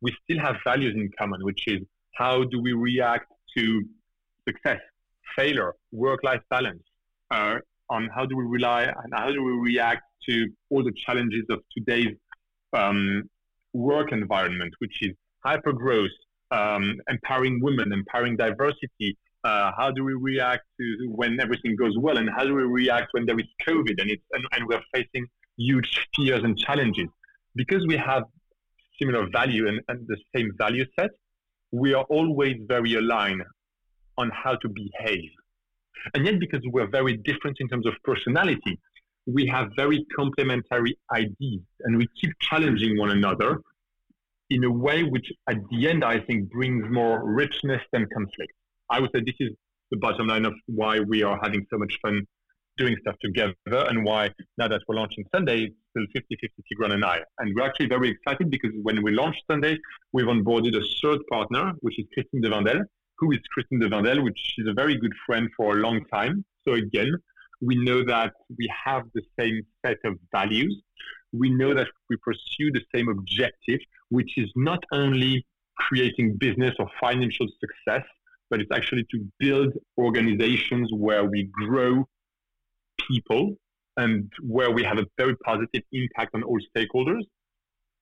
we 0.00 0.14
still 0.24 0.38
have 0.38 0.56
values 0.64 0.94
in 0.94 1.10
common, 1.18 1.44
which 1.44 1.64
is 1.66 1.80
how 2.14 2.44
do 2.44 2.60
we 2.60 2.72
react 2.72 3.26
to 3.56 3.82
success, 4.48 4.80
failure, 5.36 5.72
work-life 5.92 6.40
balance, 6.50 6.82
uh, 7.30 7.56
on 7.90 8.08
how 8.14 8.24
do 8.24 8.36
we 8.36 8.44
rely 8.44 8.82
and 8.84 9.12
how 9.14 9.30
do 9.30 9.42
we 9.42 9.52
react 9.52 10.02
to 10.28 10.48
all 10.70 10.82
the 10.82 10.92
challenges 11.04 11.44
of 11.50 11.60
today's 11.76 12.14
um, 12.72 13.22
work 13.72 14.12
environment, 14.12 14.72
which 14.78 15.02
is 15.02 15.12
hyper 15.44 15.72
growth, 15.72 16.10
um, 16.50 17.00
empowering 17.08 17.60
women, 17.62 17.92
empowering 17.92 18.36
diversity. 18.36 19.16
Uh, 19.44 19.72
how 19.76 19.90
do 19.90 20.04
we 20.04 20.14
react 20.14 20.62
to 20.78 20.84
when 21.10 21.40
everything 21.40 21.74
goes 21.74 21.98
well, 21.98 22.16
and 22.16 22.30
how 22.30 22.44
do 22.44 22.54
we 22.54 22.62
react 22.62 23.08
when 23.12 23.26
there 23.26 23.38
is 23.38 23.46
COVID 23.66 24.00
and 24.00 24.08
it's 24.10 24.22
and, 24.32 24.44
and 24.52 24.66
we're 24.68 24.82
facing 24.94 25.26
huge 25.56 26.06
fears 26.14 26.44
and 26.44 26.56
challenges? 26.56 27.08
Because 27.54 27.86
we 27.86 27.96
have 27.96 28.24
similar 29.00 29.26
value 29.30 29.68
and, 29.68 29.80
and 29.88 30.06
the 30.06 30.16
same 30.34 30.50
value 30.58 30.84
set, 30.98 31.10
we 31.70 31.94
are 31.94 32.04
always 32.04 32.56
very 32.66 32.94
aligned 32.94 33.42
on 34.18 34.30
how 34.30 34.54
to 34.56 34.68
behave. 34.68 35.30
And 36.14 36.26
yet, 36.26 36.38
because 36.38 36.60
we're 36.66 36.90
very 36.90 37.16
different 37.16 37.56
in 37.60 37.68
terms 37.68 37.86
of 37.86 37.94
personality, 38.04 38.78
we 39.26 39.46
have 39.46 39.70
very 39.76 40.04
complementary 40.16 40.98
ideas 41.12 41.62
and 41.80 41.96
we 41.96 42.08
keep 42.20 42.32
challenging 42.40 42.98
one 42.98 43.10
another 43.10 43.60
in 44.50 44.64
a 44.64 44.70
way 44.70 45.02
which, 45.02 45.32
at 45.48 45.56
the 45.70 45.88
end, 45.88 46.04
I 46.04 46.20
think 46.20 46.50
brings 46.50 46.84
more 46.90 47.24
richness 47.24 47.80
than 47.92 48.06
conflict. 48.12 48.52
I 48.90 49.00
would 49.00 49.10
say 49.14 49.22
this 49.24 49.36
is 49.40 49.50
the 49.90 49.96
bottom 49.98 50.26
line 50.26 50.44
of 50.44 50.54
why 50.66 51.00
we 51.00 51.22
are 51.22 51.38
having 51.42 51.64
so 51.70 51.78
much 51.78 51.98
fun 52.02 52.26
doing 52.76 52.96
stuff 53.00 53.14
together 53.22 53.54
and 53.70 54.04
why 54.04 54.30
now 54.58 54.68
that 54.68 54.80
we're 54.88 54.96
launching 54.96 55.24
Sunday, 55.34 55.70
still 55.92 56.06
50 56.12 56.36
50 56.40 56.62
Tigrane 56.68 56.94
and 56.94 57.04
I. 57.04 57.20
And 57.38 57.54
we're 57.54 57.66
actually 57.66 57.88
very 57.88 58.10
excited 58.10 58.50
because 58.50 58.72
when 58.82 59.02
we 59.02 59.12
launched 59.12 59.42
Sunday, 59.50 59.78
we've 60.12 60.26
onboarded 60.26 60.76
a 60.76 60.84
third 61.00 61.20
partner, 61.30 61.72
which 61.80 61.98
is 61.98 62.06
Christine 62.12 62.40
de 62.40 62.50
Wendel. 62.50 62.82
Who 63.18 63.32
is 63.32 63.38
Christine 63.52 63.78
de 63.78 63.88
Wendel, 63.88 64.24
which 64.24 64.54
is 64.58 64.66
a 64.66 64.72
very 64.72 64.96
good 64.96 65.12
friend 65.26 65.48
for 65.56 65.76
a 65.76 65.80
long 65.80 66.04
time. 66.06 66.44
So 66.64 66.74
again, 66.74 67.12
we 67.60 67.76
know 67.76 68.04
that 68.04 68.32
we 68.58 68.68
have 68.84 69.04
the 69.14 69.22
same 69.38 69.62
set 69.84 69.98
of 70.04 70.18
values. 70.32 70.74
We 71.32 71.50
know 71.50 71.72
that 71.74 71.86
we 72.10 72.16
pursue 72.16 72.72
the 72.72 72.82
same 72.94 73.08
objective, 73.08 73.80
which 74.08 74.36
is 74.36 74.50
not 74.56 74.82
only 74.92 75.46
creating 75.76 76.36
business 76.36 76.74
or 76.78 76.90
financial 77.00 77.46
success, 77.60 78.04
but 78.50 78.60
it's 78.60 78.70
actually 78.72 79.06
to 79.10 79.24
build 79.38 79.72
organizations 79.96 80.90
where 80.92 81.24
we 81.24 81.48
grow 81.52 82.06
people 83.08 83.56
and 83.96 84.30
where 84.40 84.70
we 84.70 84.82
have 84.82 84.98
a 84.98 85.06
very 85.16 85.36
positive 85.36 85.82
impact 85.92 86.34
on 86.34 86.42
all 86.42 86.58
stakeholders. 86.74 87.22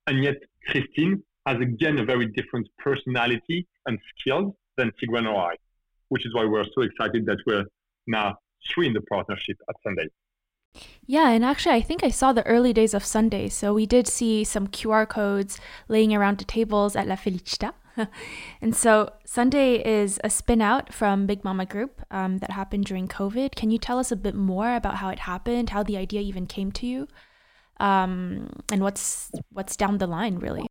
And 0.06 0.22
yet, 0.22 0.36
Christine 0.68 1.22
has 1.46 1.58
again 1.60 1.98
a 1.98 2.04
very 2.04 2.26
different 2.26 2.68
personality 2.78 3.66
and 3.86 3.98
skills 4.18 4.54
than 4.76 4.92
Tigrane 5.02 5.26
or 5.26 5.52
I, 5.52 5.54
which 6.08 6.26
is 6.26 6.34
why 6.34 6.44
we're 6.44 6.64
so 6.74 6.82
excited 6.82 7.26
that 7.26 7.38
we're 7.46 7.64
now 8.06 8.36
three 8.72 8.86
in 8.86 8.92
the 8.92 9.02
partnership 9.02 9.56
at 9.68 9.76
Sunday. 9.84 10.08
Yeah, 11.06 11.30
and 11.30 11.44
actually, 11.44 11.74
I 11.74 11.80
think 11.80 12.04
I 12.04 12.10
saw 12.10 12.32
the 12.32 12.46
early 12.46 12.72
days 12.72 12.94
of 12.94 13.04
Sunday. 13.04 13.48
So 13.48 13.74
we 13.74 13.86
did 13.86 14.06
see 14.06 14.44
some 14.44 14.68
QR 14.68 15.08
codes 15.08 15.58
laying 15.88 16.14
around 16.14 16.38
the 16.38 16.44
tables 16.44 16.94
at 16.94 17.08
La 17.08 17.16
Felicita. 17.16 17.72
and 18.60 18.74
so 18.74 19.12
Sunday 19.24 19.76
is 19.76 20.20
a 20.24 20.30
spin 20.30 20.60
out 20.60 20.92
from 20.92 21.26
Big 21.26 21.44
Mamma 21.44 21.66
Group 21.66 22.00
um, 22.10 22.38
that 22.38 22.50
happened 22.50 22.84
during 22.84 23.08
COVID. 23.08 23.54
Can 23.54 23.70
you 23.70 23.78
tell 23.78 23.98
us 23.98 24.12
a 24.12 24.16
bit 24.16 24.34
more 24.34 24.74
about 24.74 24.96
how 24.96 25.08
it 25.08 25.20
happened, 25.20 25.70
how 25.70 25.82
the 25.82 25.96
idea 25.96 26.20
even 26.20 26.46
came 26.46 26.72
to 26.72 26.86
you, 26.86 27.08
um, 27.78 28.50
and 28.70 28.82
what's 28.82 29.30
what's 29.52 29.76
down 29.76 29.98
the 29.98 30.06
line, 30.06 30.38
really? 30.38 30.66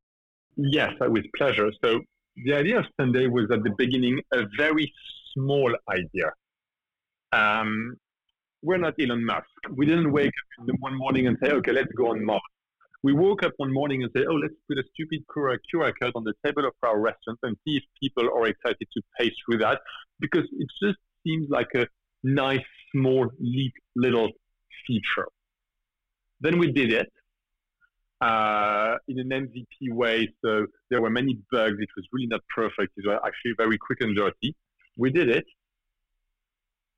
Yes, 0.55 0.93
with 0.99 1.25
pleasure. 1.37 1.71
So 1.83 2.01
the 2.45 2.53
idea 2.53 2.79
of 2.79 2.85
Sunday 2.99 3.27
was 3.27 3.45
at 3.51 3.63
the 3.63 3.73
beginning 3.77 4.21
a 4.33 4.43
very 4.57 4.91
small 5.33 5.75
idea. 5.89 6.31
Um, 7.31 7.95
we're 8.61 8.77
not 8.77 8.95
Elon 8.99 9.25
Musk. 9.25 9.45
We 9.75 9.85
didn't 9.85 10.11
wake 10.11 10.27
up 10.27 10.59
in 10.59 10.65
the 10.67 10.73
one 10.79 10.95
morning 10.95 11.27
and 11.27 11.37
say, 11.41 11.51
okay, 11.51 11.71
let's 11.71 11.91
go 11.93 12.09
on 12.09 12.23
Mars. 12.23 12.41
We 13.01 13.13
woke 13.13 13.43
up 13.43 13.53
one 13.57 13.73
morning 13.73 14.03
and 14.03 14.11
said, 14.15 14.25
oh, 14.29 14.35
let's 14.35 14.53
put 14.67 14.77
a 14.77 14.83
stupid 14.93 15.23
QR 15.33 15.91
code 16.01 16.11
on 16.15 16.23
the 16.25 16.33
table 16.45 16.65
of 16.65 16.73
our 16.83 16.99
restaurant 16.99 17.39
and 17.43 17.55
see 17.65 17.77
if 17.77 17.83
people 18.01 18.29
are 18.29 18.47
excited 18.47 18.87
to 18.93 19.01
pay 19.17 19.31
through 19.45 19.59
that 19.59 19.79
because 20.19 20.43
it 20.43 20.67
just 20.83 20.99
seems 21.25 21.49
like 21.49 21.69
a 21.75 21.87
nice, 22.23 22.65
small, 22.91 23.29
neat 23.39 23.73
little 23.95 24.29
feature. 24.85 25.27
Then 26.41 26.57
we 26.59 26.71
did 26.71 26.91
it 26.91 27.11
uh, 28.21 28.95
in 29.07 29.19
an 29.19 29.29
MVP 29.29 29.93
way. 29.93 30.27
So 30.43 30.65
there 30.89 31.01
were 31.01 31.09
many 31.09 31.39
bugs. 31.51 31.77
It 31.79 31.89
was 31.95 32.05
really 32.11 32.27
not 32.27 32.41
perfect. 32.53 32.93
It 32.97 33.07
was 33.07 33.19
actually 33.25 33.53
very 33.57 33.77
quick 33.77 34.01
and 34.01 34.15
dirty. 34.15 34.55
We 34.97 35.11
did 35.11 35.29
it. 35.29 35.45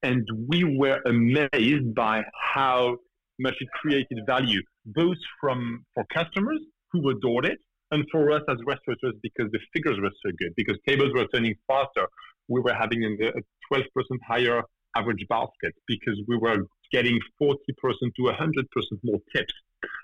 And 0.04 0.28
we 0.48 0.64
were 0.64 1.00
amazed 1.06 1.94
by 1.94 2.24
how 2.54 2.98
much 3.42 3.56
it 3.60 3.68
created 3.82 4.20
value, 4.26 4.62
both 4.86 5.18
from 5.40 5.84
for 5.94 6.06
customers 6.14 6.60
who 6.92 7.10
adored 7.10 7.46
it 7.46 7.60
and 7.92 8.06
for 8.12 8.32
us 8.32 8.42
as 8.50 8.58
restaurateurs 8.66 9.16
because 9.22 9.52
the 9.52 9.60
figures 9.74 10.00
were 10.00 10.12
so 10.26 10.32
good, 10.38 10.54
because 10.56 10.78
tables 10.88 11.12
were 11.14 11.28
turning 11.34 11.56
faster. 11.68 12.08
We 12.48 12.62
were 12.62 12.74
having 12.74 13.04
a 13.04 13.74
12% 13.74 13.84
higher 14.28 14.64
average 14.96 15.26
basket 15.30 15.74
because 15.88 16.20
we 16.28 16.38
were 16.38 16.66
getting 16.92 17.20
40% 17.42 17.56
to 17.78 18.22
100% 18.24 18.66
more 19.04 19.20
tips. 19.34 19.54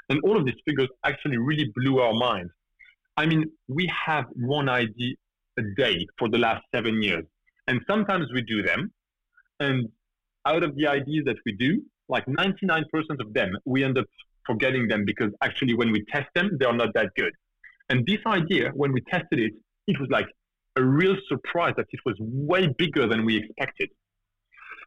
And 0.10 0.20
all 0.24 0.38
of 0.38 0.46
these 0.46 0.56
figures 0.66 0.90
actually 1.04 1.38
really 1.38 1.72
blew 1.76 2.00
our 2.00 2.14
minds. 2.14 2.52
I 3.18 3.26
mean, 3.26 3.46
we 3.68 3.92
have 4.06 4.26
one 4.36 4.70
idea 4.70 5.16
a 5.58 5.64
day 5.76 6.06
for 6.18 6.30
the 6.30 6.38
last 6.38 6.64
seven 6.74 7.02
years. 7.02 7.26
And 7.68 7.82
sometimes 7.88 8.28
we 8.34 8.42
do 8.42 8.62
them. 8.62 8.92
And 9.60 9.90
out 10.46 10.64
of 10.64 10.76
the 10.76 10.88
ideas 10.88 11.26
that 11.26 11.38
we 11.46 11.52
do, 11.54 11.82
like 12.10 12.26
99% 12.26 12.84
of 13.20 13.34
them, 13.34 13.52
we 13.66 13.84
end 13.84 13.98
up 13.98 14.06
forgetting 14.46 14.88
them 14.88 15.04
because 15.06 15.32
actually 15.44 15.74
when 15.74 15.92
we 15.92 16.04
test 16.06 16.28
them, 16.36 16.58
they 16.60 16.66
are 16.66 16.74
not 16.74 16.94
that 16.94 17.10
good. 17.16 17.34
And 17.90 18.06
this 18.06 18.20
idea, 18.26 18.72
when 18.74 18.92
we 18.92 19.02
tested 19.02 19.40
it, 19.40 19.54
it 19.88 20.00
was 20.00 20.10
like 20.10 20.28
a 20.78 20.84
real 20.84 21.16
surprise 21.28 21.74
that 21.78 21.88
it 21.92 22.00
was 22.06 22.16
way 22.20 22.68
bigger 22.78 23.08
than 23.08 23.26
we 23.26 23.38
expected. 23.38 23.90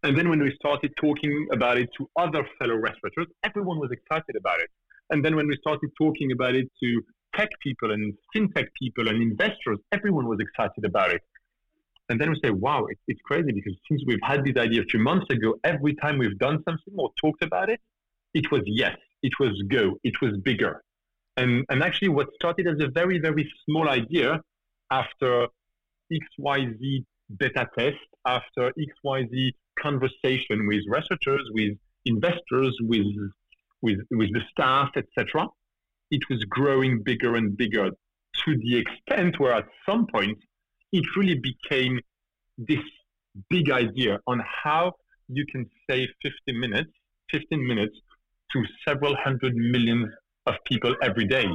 And 0.02 0.16
then 0.16 0.30
when 0.30 0.40
we 0.40 0.54
started 0.54 0.92
talking 0.96 1.48
about 1.52 1.76
it 1.76 1.90
to 1.98 2.08
other 2.16 2.46
fellow 2.58 2.74
restaurateurs, 2.74 3.26
everyone 3.44 3.78
was 3.78 3.90
excited 3.90 4.34
about 4.38 4.60
it. 4.60 4.70
And 5.10 5.24
then 5.24 5.36
when 5.36 5.46
we 5.46 5.56
started 5.60 5.90
talking 5.98 6.32
about 6.32 6.54
it 6.54 6.68
to 6.82 7.02
tech 7.34 7.48
people 7.62 7.92
and 7.92 8.14
fintech 8.34 8.66
people 8.80 9.08
and 9.08 9.20
investors, 9.20 9.78
everyone 9.92 10.26
was 10.26 10.38
excited 10.40 10.84
about 10.84 11.10
it. 11.10 11.20
And 12.10 12.20
then 12.20 12.30
we 12.30 12.40
say, 12.44 12.50
wow, 12.50 12.86
it, 12.86 12.98
it's 13.06 13.20
crazy 13.24 13.52
because 13.52 13.74
since 13.88 14.02
we've 14.06 14.18
had 14.22 14.44
this 14.44 14.56
idea 14.56 14.82
a 14.82 14.84
few 14.84 15.00
months 15.00 15.26
ago, 15.30 15.54
every 15.64 15.94
time 15.94 16.18
we've 16.18 16.38
done 16.38 16.62
something 16.68 16.94
or 16.98 17.10
talked 17.20 17.42
about 17.42 17.70
it, 17.70 17.80
it 18.34 18.50
was 18.50 18.62
yes, 18.66 18.96
it 19.22 19.32
was 19.38 19.62
go, 19.68 19.94
it 20.02 20.20
was 20.20 20.32
bigger. 20.44 20.82
And, 21.36 21.64
and 21.68 21.82
actually, 21.82 22.08
what 22.08 22.26
started 22.34 22.66
as 22.66 22.80
a 22.80 22.88
very, 22.88 23.20
very 23.20 23.50
small 23.64 23.88
idea 23.88 24.40
after 24.90 25.46
XYZ 26.12 27.04
beta 27.38 27.68
test, 27.78 27.96
after 28.26 28.72
XYZ 29.04 29.52
conversation 29.78 30.66
with 30.66 30.82
researchers, 30.88 31.48
with 31.52 31.78
investors, 32.04 32.76
with 32.80 33.06
with 33.82 33.98
with 34.10 34.32
the 34.32 34.42
staff, 34.50 34.90
etc. 34.96 35.46
It 36.10 36.22
was 36.28 36.44
growing 36.44 37.02
bigger 37.02 37.36
and 37.36 37.56
bigger 37.56 37.90
to 38.44 38.56
the 38.56 38.78
extent 38.78 39.38
where 39.38 39.52
at 39.52 39.66
some 39.86 40.06
point 40.12 40.38
it 40.92 41.04
really 41.16 41.38
became 41.38 42.00
this 42.58 42.82
big 43.48 43.70
idea 43.70 44.18
on 44.26 44.42
how 44.62 44.92
you 45.28 45.46
can 45.46 45.68
save 45.88 46.08
15 46.22 46.60
minutes, 46.60 46.90
15 47.30 47.66
minutes 47.66 47.96
to 48.52 48.62
several 48.86 49.14
hundred 49.16 49.54
millions 49.54 50.10
of 50.46 50.54
people 50.66 50.94
every 51.02 51.24
day. 51.24 51.46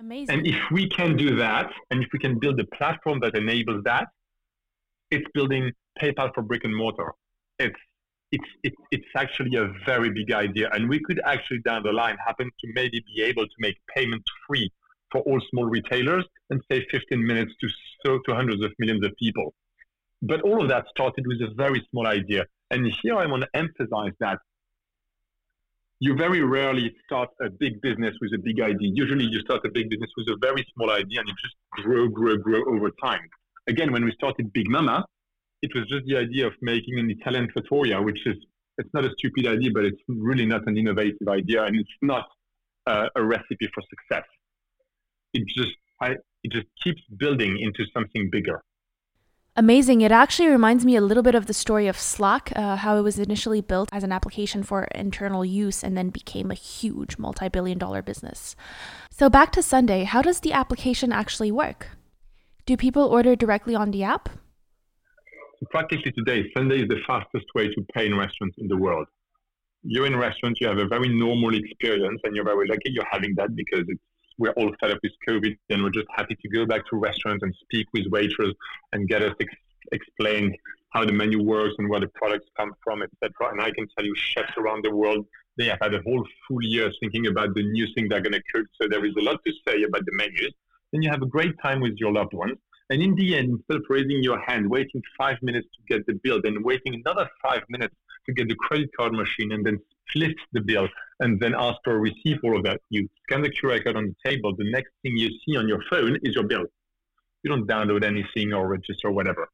Amazing. 0.00 0.38
And 0.38 0.46
if 0.46 0.58
we 0.72 0.88
can 0.88 1.16
do 1.16 1.36
that, 1.36 1.70
and 1.90 2.02
if 2.02 2.08
we 2.12 2.18
can 2.18 2.38
build 2.38 2.58
a 2.58 2.66
platform 2.76 3.20
that 3.20 3.36
enables 3.36 3.84
that, 3.84 4.08
it's 5.12 5.26
building 5.32 5.70
PayPal 6.00 6.34
for 6.34 6.42
brick 6.42 6.64
and 6.64 6.74
mortar. 6.74 7.12
It's 7.58 7.78
it's 8.32 8.48
it, 8.64 8.72
it's 8.90 9.06
actually 9.14 9.56
a 9.56 9.68
very 9.86 10.10
big 10.10 10.32
idea, 10.32 10.70
and 10.72 10.88
we 10.88 10.98
could 11.04 11.20
actually 11.24 11.60
down 11.60 11.82
the 11.84 11.92
line 11.92 12.16
happen 12.26 12.46
to 12.46 12.72
maybe 12.74 13.04
be 13.14 13.22
able 13.22 13.44
to 13.44 13.54
make 13.58 13.76
payments 13.94 14.24
free 14.48 14.72
for 15.12 15.20
all 15.22 15.40
small 15.50 15.66
retailers 15.66 16.24
and 16.50 16.60
save 16.70 16.82
15 16.90 17.24
minutes 17.24 17.52
to 17.60 17.68
so 18.04 18.18
to 18.26 18.34
hundreds 18.34 18.64
of 18.64 18.72
millions 18.78 19.04
of 19.04 19.12
people. 19.16 19.54
But 20.22 20.40
all 20.42 20.62
of 20.62 20.68
that 20.70 20.86
started 20.90 21.26
with 21.26 21.40
a 21.42 21.54
very 21.54 21.86
small 21.90 22.06
idea, 22.06 22.46
and 22.70 22.90
here 23.02 23.16
I 23.16 23.26
want 23.26 23.42
to 23.42 23.48
emphasize 23.54 24.12
that 24.20 24.38
you 26.00 26.16
very 26.16 26.42
rarely 26.42 26.92
start 27.04 27.28
a 27.40 27.48
big 27.48 27.80
business 27.80 28.14
with 28.20 28.32
a 28.34 28.38
big 28.38 28.60
idea. 28.60 28.90
Usually, 28.92 29.24
you 29.24 29.40
start 29.40 29.60
a 29.64 29.70
big 29.70 29.88
business 29.88 30.10
with 30.16 30.26
a 30.30 30.36
very 30.40 30.66
small 30.74 30.90
idea, 30.90 31.20
and 31.20 31.28
you 31.28 31.34
just 31.40 31.56
grow, 31.70 32.08
grow, 32.08 32.36
grow 32.36 32.64
over 32.74 32.90
time. 33.02 33.20
Again, 33.68 33.92
when 33.92 34.04
we 34.04 34.12
started 34.12 34.52
Big 34.52 34.68
Mamma, 34.68 35.04
it 35.62 35.70
was 35.76 35.84
just 35.88 36.04
the 36.06 36.16
idea 36.16 36.48
of 36.48 36.54
making 36.60 36.98
an 36.98 37.08
Italian 37.08 37.48
trattoria, 37.52 38.02
which 38.02 38.18
is 38.26 38.36
it's 38.78 38.92
not 38.92 39.04
a 39.04 39.10
stupid 39.16 39.46
idea, 39.46 39.70
but 39.72 39.84
it's 39.84 40.02
really 40.08 40.44
not 40.44 40.66
an 40.66 40.76
innovative 40.76 41.28
idea, 41.28 41.62
and 41.64 41.76
it's 41.76 41.98
not 42.00 42.26
uh, 42.86 43.08
a 43.14 43.22
recipe 43.22 43.68
for 43.72 43.82
success. 43.88 44.26
It 45.32 45.46
just 45.48 45.72
I, 46.00 46.16
it 46.42 46.52
just 46.52 46.66
keeps 46.82 47.02
building 47.16 47.58
into 47.60 47.84
something 47.94 48.28
bigger. 48.30 48.62
Amazing. 49.54 50.00
It 50.00 50.10
actually 50.10 50.48
reminds 50.48 50.86
me 50.86 50.96
a 50.96 51.02
little 51.02 51.22
bit 51.22 51.34
of 51.34 51.44
the 51.44 51.52
story 51.52 51.86
of 51.86 51.98
Slack, 51.98 52.52
uh, 52.56 52.76
how 52.76 52.96
it 52.96 53.02
was 53.02 53.18
initially 53.18 53.60
built 53.60 53.90
as 53.92 54.02
an 54.02 54.10
application 54.10 54.62
for 54.62 54.84
internal 54.94 55.44
use 55.44 55.84
and 55.84 55.94
then 55.94 56.08
became 56.08 56.50
a 56.50 56.54
huge 56.54 57.18
multi 57.18 57.50
billion 57.50 57.76
dollar 57.78 58.00
business. 58.00 58.56
So, 59.10 59.28
back 59.28 59.52
to 59.52 59.62
Sunday, 59.62 60.04
how 60.04 60.22
does 60.22 60.40
the 60.40 60.54
application 60.54 61.12
actually 61.12 61.52
work? 61.52 61.88
Do 62.64 62.76
people 62.76 63.02
order 63.02 63.36
directly 63.36 63.74
on 63.74 63.90
the 63.90 64.04
app? 64.04 64.30
practically 65.70 66.12
today, 66.12 66.50
Sunday 66.56 66.82
is 66.82 66.88
the 66.88 67.00
fastest 67.06 67.46
way 67.54 67.68
to 67.68 67.86
pay 67.94 68.06
in 68.06 68.16
restaurants 68.16 68.56
in 68.58 68.68
the 68.68 68.76
world. 68.76 69.06
You're 69.82 70.06
in 70.06 70.16
restaurants, 70.16 70.60
you 70.60 70.68
have 70.68 70.78
a 70.78 70.86
very 70.86 71.08
normal 71.08 71.54
experience, 71.54 72.20
and 72.24 72.34
you're 72.34 72.44
very 72.44 72.68
lucky 72.68 72.90
you're 72.90 73.06
having 73.10 73.34
that 73.36 73.54
because 73.54 73.84
we're 74.42 74.50
all 74.60 74.72
fed 74.80 74.90
up 74.90 74.98
with 75.04 75.12
COVID, 75.28 75.56
and 75.70 75.84
we're 75.84 75.90
just 75.90 76.08
happy 76.16 76.34
to 76.34 76.48
go 76.48 76.66
back 76.66 76.84
to 76.88 76.96
restaurants 76.96 77.44
and 77.44 77.54
speak 77.62 77.86
with 77.94 78.06
waiters 78.10 78.52
and 78.92 79.08
get 79.08 79.22
us 79.22 79.34
ex- 79.40 79.54
explained 79.92 80.56
how 80.90 81.04
the 81.04 81.12
menu 81.12 81.40
works 81.40 81.74
and 81.78 81.88
where 81.88 82.00
the 82.00 82.08
products 82.08 82.46
come 82.58 82.72
from, 82.82 83.02
etc. 83.02 83.52
And 83.52 83.60
I 83.60 83.70
can 83.70 83.86
tell 83.96 84.04
you, 84.04 84.12
chefs 84.16 84.52
around 84.58 84.84
the 84.84 84.94
world, 84.94 85.24
they 85.56 85.66
have 85.66 85.78
had 85.80 85.94
a 85.94 86.02
whole 86.02 86.26
full 86.48 86.62
year 86.62 86.90
thinking 86.98 87.28
about 87.28 87.54
the 87.54 87.62
new 87.62 87.86
thing 87.94 88.08
they're 88.08 88.20
going 88.20 88.32
to 88.32 88.42
cook. 88.52 88.66
So 88.80 88.88
there 88.88 89.04
is 89.04 89.14
a 89.16 89.22
lot 89.22 89.38
to 89.46 89.52
say 89.66 89.84
about 89.84 90.04
the 90.06 90.12
menus. 90.16 90.52
Then 90.92 91.02
you 91.02 91.10
have 91.10 91.22
a 91.22 91.26
great 91.26 91.54
time 91.62 91.80
with 91.80 91.94
your 91.98 92.12
loved 92.12 92.34
ones. 92.34 92.58
And 92.90 93.00
in 93.00 93.14
the 93.14 93.36
end, 93.38 93.48
instead 93.50 93.76
of 93.76 93.84
raising 93.88 94.24
your 94.24 94.40
hand, 94.40 94.68
waiting 94.68 95.02
five 95.16 95.36
minutes 95.40 95.68
to 95.76 95.94
get 95.94 96.04
the 96.06 96.18
bill, 96.24 96.40
then 96.42 96.64
waiting 96.64 97.00
another 97.06 97.30
five 97.40 97.62
minutes 97.68 97.94
to 98.26 98.32
get 98.32 98.48
the 98.48 98.54
credit 98.56 98.90
card 98.96 99.12
machine 99.12 99.52
and 99.52 99.64
then 99.64 99.78
split 100.08 100.36
the 100.52 100.60
bill 100.60 100.88
and 101.20 101.40
then 101.40 101.54
ask 101.56 101.78
for 101.84 101.94
a 101.94 101.98
receipt, 101.98 102.38
all 102.44 102.56
of 102.56 102.64
that, 102.64 102.80
you 102.90 103.08
scan 103.24 103.42
the 103.42 103.50
QR 103.50 103.82
code 103.84 103.96
on 103.96 104.14
the 104.14 104.30
table. 104.30 104.54
The 104.56 104.70
next 104.70 104.90
thing 105.02 105.16
you 105.16 105.28
see 105.44 105.56
on 105.56 105.68
your 105.68 105.82
phone 105.90 106.18
is 106.22 106.34
your 106.34 106.46
bill. 106.46 106.64
You 107.42 107.50
don't 107.50 107.66
download 107.66 108.04
anything 108.04 108.52
or 108.52 108.68
register 108.68 109.08
or 109.08 109.12
whatever. 109.12 109.48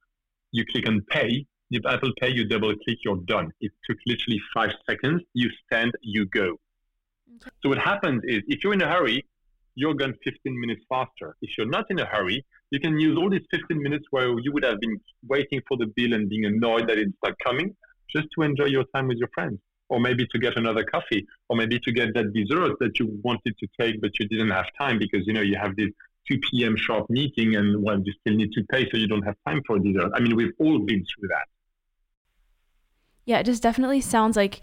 You 0.53 0.65
click 0.71 0.89
on 0.89 1.03
pay. 1.11 1.47
If 1.71 1.85
Apple 1.85 2.13
Pay, 2.19 2.31
you 2.31 2.47
double 2.47 2.75
click, 2.85 2.99
you're 3.05 3.21
done. 3.27 3.51
It 3.61 3.73
took 3.87 3.99
literally 4.07 4.41
five 4.55 4.71
seconds. 4.89 5.23
You 5.35 5.51
stand, 5.67 5.93
you 6.01 6.25
go. 6.27 6.57
Okay. 7.37 7.51
So 7.63 7.69
what 7.69 7.79
happens 7.79 8.23
is 8.25 8.43
if 8.49 8.65
you're 8.65 8.73
in 8.73 8.81
a 8.81 8.89
hurry, 8.89 9.27
you're 9.75 9.95
gone 9.95 10.15
15 10.25 10.61
minutes 10.61 10.83
faster. 10.89 11.37
If 11.43 11.51
you're 11.57 11.69
not 11.69 11.85
in 11.91 12.01
a 12.01 12.07
hurry, 12.07 12.45
you 12.71 12.81
can 12.81 12.99
use 12.99 13.17
all 13.19 13.31
these 13.31 13.47
15 13.51 13.81
minutes 13.81 14.07
where 14.11 14.39
you 14.41 14.53
would 14.53 14.65
have 14.65 14.81
been 14.81 14.99
waiting 15.27 15.61
for 15.69 15.77
the 15.77 15.87
bill 15.95 16.15
and 16.15 16.29
being 16.29 16.47
annoyed 16.47 16.89
that 16.89 16.99
it's 16.99 17.13
not 17.23 17.35
coming, 17.45 17.77
just 18.15 18.29
to 18.35 18.43
enjoy 18.43 18.67
your 18.67 18.85
time 18.95 19.09
with 19.09 19.19
your 19.19 19.29
friends, 19.35 19.59
or 19.89 20.01
maybe 20.01 20.27
to 20.27 20.39
get 20.39 20.57
another 20.57 20.85
coffee, 20.85 21.27
or 21.49 21.57
maybe 21.57 21.79
to 21.81 21.93
get 21.93 22.15
that 22.15 22.33
dessert 22.33 22.79
that 22.81 22.99
you 22.99 23.19
wanted 23.23 23.57
to 23.59 23.67
take 23.81 24.01
but 24.01 24.11
you 24.19 24.29
didn't 24.29 24.51
have 24.51 24.67
time 24.79 24.99
because 24.99 25.27
you 25.27 25.33
know 25.33 25.41
you 25.41 25.57
have 25.57 25.77
this 25.77 25.91
2 26.29 26.39
p.m. 26.51 26.77
sharp 26.77 27.09
meeting 27.09 27.57
and 27.57 27.83
well 27.83 28.01
you 28.05 28.13
still 28.21 28.35
need 28.35 28.53
to 28.53 28.63
pay 28.71 28.89
so 28.91 28.97
you 28.97 29.09
don't 29.09 29.23
have 29.23 29.37
time 29.47 29.63
for 29.67 29.79
dessert. 29.79 30.11
I 30.15 30.21
mean 30.21 30.37
we've 30.37 30.53
all 30.59 30.79
been 30.79 31.05
through 31.05 31.29
that. 31.29 31.47
Yeah, 33.25 33.41
it 33.41 33.45
just 33.45 33.63
definitely 33.63 34.01
sounds 34.01 34.37
like 34.37 34.63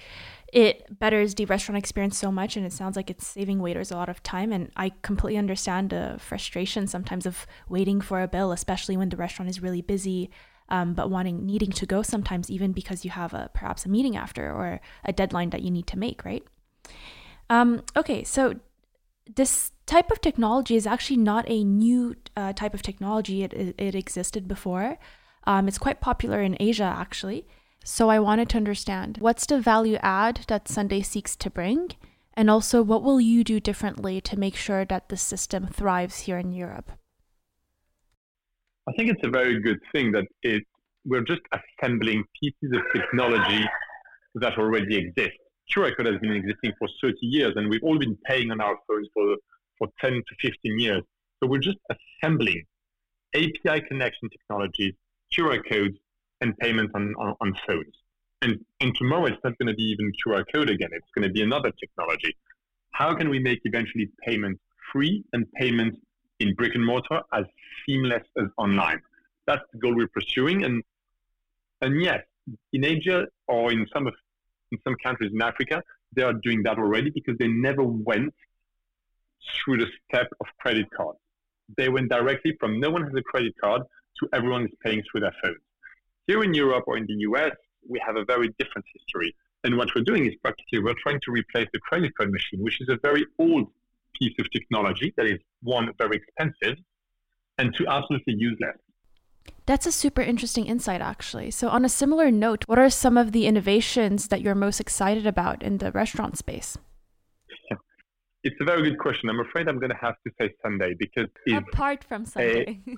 it 0.52 1.00
betters 1.00 1.36
the 1.36 1.46
restaurant 1.46 1.78
experience 1.78 2.18
so 2.18 2.32
much 2.32 2.56
and 2.56 2.66
it 2.66 2.74
sounds 2.74 2.96
like 2.96 3.10
it's 3.10 3.28
saving 3.28 3.60
waiters 3.60 3.92
a 3.92 3.96
lot 3.96 4.10
of 4.10 4.24
time 4.24 4.52
and 4.54 4.72
i 4.76 4.92
completely 5.02 5.38
understand 5.38 5.90
the 5.90 6.16
frustration 6.20 6.88
sometimes 6.88 7.26
of 7.26 7.46
waiting 7.68 8.00
for 8.00 8.22
a 8.22 8.28
bill 8.28 8.52
especially 8.52 8.96
when 8.96 9.10
the 9.10 9.18
restaurant 9.18 9.50
is 9.50 9.62
really 9.62 9.82
busy 9.82 10.30
um, 10.70 10.94
but 10.94 11.10
wanting 11.10 11.46
needing 11.46 11.72
to 11.72 11.86
go 11.86 12.02
sometimes 12.02 12.50
even 12.50 12.72
because 12.72 13.06
you 13.06 13.12
have 13.12 13.34
a 13.34 13.50
perhaps 13.54 13.86
a 13.86 13.90
meeting 13.90 14.16
after 14.16 14.52
or 14.52 14.82
a 15.04 15.14
deadline 15.14 15.50
that 15.50 15.62
you 15.62 15.72
need 15.72 15.88
to 15.88 15.98
make 15.98 16.26
right 16.26 16.44
um, 17.50 17.84
okay 17.96 18.24
so 18.24 18.56
this 19.36 19.72
type 19.86 20.12
of 20.12 20.22
technology 20.22 20.76
is 20.76 20.88
actually 20.88 21.18
not 21.18 21.46
a 21.48 21.64
new 21.64 22.16
uh, 22.38 22.54
type 22.54 22.74
of 22.74 22.82
technology 22.82 23.44
it, 23.44 23.54
it, 23.54 23.96
existed 23.96 24.48
before 24.48 24.98
um, 25.46 25.68
it's 25.68 25.78
quite 25.78 26.02
popular 26.02 26.42
in 26.42 26.58
asia 26.60 26.84
actually 26.84 27.46
So 27.88 28.10
I 28.10 28.18
wanted 28.18 28.50
to 28.50 28.58
understand 28.58 29.20
what's 29.20 29.46
the 29.46 29.62
value 29.62 30.00
add 30.02 30.42
that 30.48 30.68
Sunday 30.68 31.04
seeks 31.04 31.36
to 31.36 31.52
bring? 31.52 31.92
And 32.34 32.50
also, 32.50 32.82
what 32.82 33.04
will 33.04 33.22
you 33.22 33.44
do 33.44 33.60
differently 33.60 34.20
to 34.22 34.40
make 34.40 34.56
sure 34.56 34.86
that 34.86 35.10
the 35.10 35.18
system 35.18 35.68
thrives 35.68 36.22
here 36.22 36.40
in 36.40 36.52
Europe? 36.52 36.92
I 38.88 38.92
think 38.94 39.10
it's 39.10 39.26
a 39.26 39.30
very 39.30 39.60
good 39.60 39.80
thing 39.92 40.12
that 40.12 40.28
it 40.44 40.64
we're 41.06 41.24
just 41.24 41.42
assembling 41.52 42.24
pieces 42.42 42.76
of 42.76 42.82
technology 42.94 43.64
that 44.36 44.58
already 44.58 44.98
exist. 44.98 45.38
QR 45.72 45.96
code 45.96 46.08
has 46.08 46.20
been 46.20 46.32
existing 46.32 46.74
for 46.80 46.88
30 47.02 47.16
years, 47.22 47.54
and 47.56 47.70
we've 47.70 47.84
all 47.84 47.98
been 48.00 48.18
paying 48.26 48.52
on 48.52 48.60
our 48.60 48.76
phones 48.88 49.08
for 49.14 49.36
for 49.78 49.88
10 50.02 50.14
to 50.14 50.50
15 50.50 50.80
years. 50.80 51.04
So 51.40 51.50
we're 51.50 51.60
just 51.60 51.78
assembling 51.90 52.64
API 53.36 53.82
connection 53.88 54.30
technologies, 54.30 54.94
QR 55.34 55.60
codes, 55.70 55.98
and 56.42 56.58
payments 56.58 56.94
on, 56.96 57.14
on, 57.20 57.36
on 57.42 57.54
phones. 57.68 57.94
And, 58.42 58.60
and 58.80 58.96
tomorrow 58.96 59.26
it's 59.26 59.44
not 59.44 59.58
going 59.58 59.68
to 59.68 59.74
be 59.74 59.84
even 59.84 60.12
QR 60.26 60.44
code 60.54 60.70
again. 60.70 60.90
It's 60.92 61.08
going 61.16 61.28
to 61.28 61.34
be 61.34 61.42
another 61.42 61.72
technology. 61.80 62.36
How 62.92 63.14
can 63.16 63.30
we 63.30 63.40
make 63.40 63.60
eventually 63.66 64.10
payments 64.26 64.62
free 64.92 65.24
and 65.34 65.46
payments 65.54 65.98
in 66.40 66.54
brick 66.56 66.76
and 66.76 66.86
mortar 66.86 67.22
as 67.34 67.46
seamless 67.86 68.24
as 68.38 68.48
online? 68.58 69.02
That's 69.48 69.64
the 69.72 69.80
goal 69.80 69.96
we're 69.96 70.08
pursuing. 70.08 70.64
And 70.64 70.84
and 71.82 72.02
yes, 72.02 72.24
in 72.74 72.86
Asia 72.86 73.28
or 73.48 73.72
in 73.72 73.88
some 73.94 74.08
of 74.08 74.14
in 74.72 74.80
some 74.84 74.96
countries 75.04 75.32
in 75.34 75.42
Africa, 75.42 75.84
they 76.16 76.24
are 76.24 76.34
doing 76.34 76.64
that 76.64 76.78
already 76.78 77.10
because 77.10 77.38
they 77.38 77.48
never 77.48 77.84
went 77.84 78.34
through 79.54 79.78
the 79.78 79.88
step 80.08 80.28
of 80.42 80.48
credit 80.60 80.88
cards. 80.96 81.20
They 81.78 81.90
went 81.90 82.10
directly 82.10 82.56
from 82.60 82.80
no 82.80 82.90
one 82.90 83.04
has 83.04 83.14
a 83.16 83.22
credit 83.22 83.54
card 83.62 83.84
to 84.20 84.30
everyone 84.34 84.64
is 84.66 84.72
paying 84.84 85.04
through 85.10 85.22
their 85.22 85.36
phones. 85.44 85.58
Here 86.28 86.44
in 86.44 86.54
Europe 86.54 86.86
or 86.88 86.98
in 86.98 87.06
the 87.06 87.16
US, 87.30 87.52
we 87.88 88.02
have 88.06 88.16
a 88.16 88.26
very 88.26 88.50
different 88.60 88.86
history. 88.94 89.36
And 89.64 89.78
what 89.78 89.90
we're 89.96 90.04
doing 90.04 90.26
is 90.26 90.34
practically 90.42 90.80
we're 90.80 90.96
trying 91.02 91.20
to 91.26 91.32
replace 91.32 91.68
the 91.74 91.80
credit 91.80 92.16
card 92.16 92.32
machine, 92.32 92.62
which 92.62 92.82
is 92.82 92.90
a 92.90 92.98
very 93.02 93.26
old 93.40 93.68
piece 94.20 94.34
of 94.40 94.50
technology 94.52 95.14
that 95.18 95.26
is 95.26 95.40
one 95.66 95.92
very 95.98 96.18
expensive 96.18 96.78
and 97.58 97.76
two 97.76 97.86
absolutely 97.88 98.36
useless. 98.38 98.78
That's 99.66 99.88
a 99.88 99.92
super 99.92 100.22
interesting 100.22 100.68
insight, 100.68 101.02
actually. 101.02 101.52
So, 101.52 101.70
on 101.70 101.86
a 101.86 101.90
similar 101.90 102.30
note, 102.32 102.64
what 102.68 102.80
are 102.80 102.90
some 102.90 103.18
of 103.18 103.32
the 103.32 103.48
innovations 103.48 104.28
that 104.28 104.42
you're 104.42 104.56
most 104.56 104.80
excited 104.80 105.26
about 105.26 105.64
in 105.64 105.80
the 105.80 105.92
restaurant 105.92 106.38
space? 106.38 106.78
It's 108.48 108.62
a 108.62 108.64
very 108.64 108.84
good 108.88 109.00
question. 109.00 109.28
I'm 109.28 109.40
afraid 109.40 109.68
I'm 109.68 109.80
going 109.80 109.90
to 109.90 109.98
have 109.98 110.14
to 110.24 110.32
say 110.40 110.54
Sunday 110.62 110.94
because 110.94 111.26
apart 111.52 112.04
from 112.04 112.26
Sunday, 112.26 112.80
a, 112.88 112.94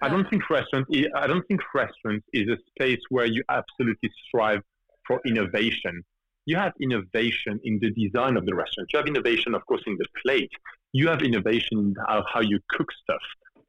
I 0.06 0.08
don't 0.08 0.26
think 0.30 0.48
restaurant. 0.48 0.86
I 1.14 1.26
don't 1.26 1.46
think 1.48 1.60
restaurants 1.74 2.26
is 2.32 2.48
a 2.48 2.56
space 2.70 3.02
where 3.10 3.26
you 3.26 3.44
absolutely 3.50 4.10
strive 4.26 4.62
for 5.06 5.20
innovation. 5.26 6.02
You 6.46 6.56
have 6.56 6.72
innovation 6.80 7.60
in 7.62 7.78
the 7.78 7.90
design 7.90 8.38
of 8.38 8.46
the 8.46 8.54
restaurant. 8.54 8.88
You 8.90 9.00
have 9.00 9.06
innovation, 9.06 9.54
of 9.54 9.66
course, 9.66 9.82
in 9.86 9.98
the 9.98 10.06
plate. 10.22 10.52
You 10.92 11.08
have 11.08 11.22
innovation 11.22 11.78
in 11.78 11.94
how 12.08 12.40
you 12.40 12.58
cook 12.70 12.88
stuff. 13.02 13.22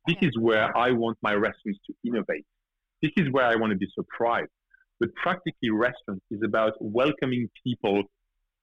This 0.08 0.18
is 0.22 0.38
where 0.40 0.76
I 0.76 0.92
want 0.92 1.18
my 1.22 1.34
restaurants 1.34 1.80
to 1.88 1.94
innovate. 2.04 2.46
This 3.02 3.12
is 3.18 3.30
where 3.32 3.46
I 3.46 3.56
want 3.56 3.72
to 3.72 3.78
be 3.78 3.88
surprised. 3.94 4.50
But 5.00 5.14
practically, 5.16 5.70
restaurants 5.70 6.26
is 6.32 6.42
about 6.44 6.74
welcoming 6.80 7.50
people 7.64 8.04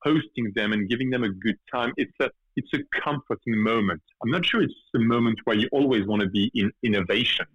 hosting 0.03 0.53
them 0.55 0.73
and 0.73 0.89
giving 0.89 1.11
them 1.11 1.25
a 1.25 1.29
good 1.29 1.57
time. 1.73 1.93
It's 1.97 2.13
a 2.21 2.31
it's 2.57 2.73
a 2.75 2.79
comforting 3.01 3.57
moment. 3.63 4.03
I'm 4.23 4.31
not 4.31 4.45
sure 4.45 4.61
it's 4.61 4.75
a 4.97 4.99
moment 4.99 5.39
where 5.45 5.57
you 5.57 5.69
always 5.71 6.07
want 6.07 6.23
to 6.23 6.29
be 6.29 6.51
in 6.55 6.73
innovation. 6.83 7.47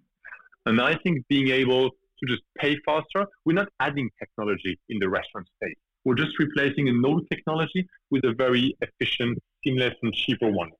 And 0.64 0.80
I 0.80 0.96
think 0.96 1.26
being 1.28 1.48
able 1.48 1.90
to 1.90 2.26
just 2.26 2.42
pay 2.58 2.78
faster, 2.86 3.26
we're 3.44 3.52
not 3.52 3.68
adding 3.80 4.08
technology 4.18 4.78
in 4.88 4.98
the 4.98 5.08
restaurant 5.10 5.46
space. 5.56 5.76
We're 6.06 6.14
just 6.14 6.38
replacing 6.38 6.88
an 6.88 7.02
old 7.04 7.28
technology 7.30 7.86
with 8.10 8.24
a 8.24 8.32
very 8.32 8.74
efficient, 8.80 9.38
seamless, 9.62 9.94
and 10.02 10.14
cheaper 10.14 10.50
one. 10.50 10.70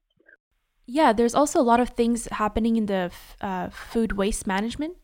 Yeah, 0.87 1.13
there's 1.13 1.35
also 1.35 1.61
a 1.61 1.63
lot 1.63 1.81
of 1.81 1.91
things 1.91 2.29
happening 2.31 2.77
in 2.77 2.87
the 2.87 3.11
uh, 3.41 3.71
food 3.71 4.13
waste 4.13 4.47
management 4.47 4.97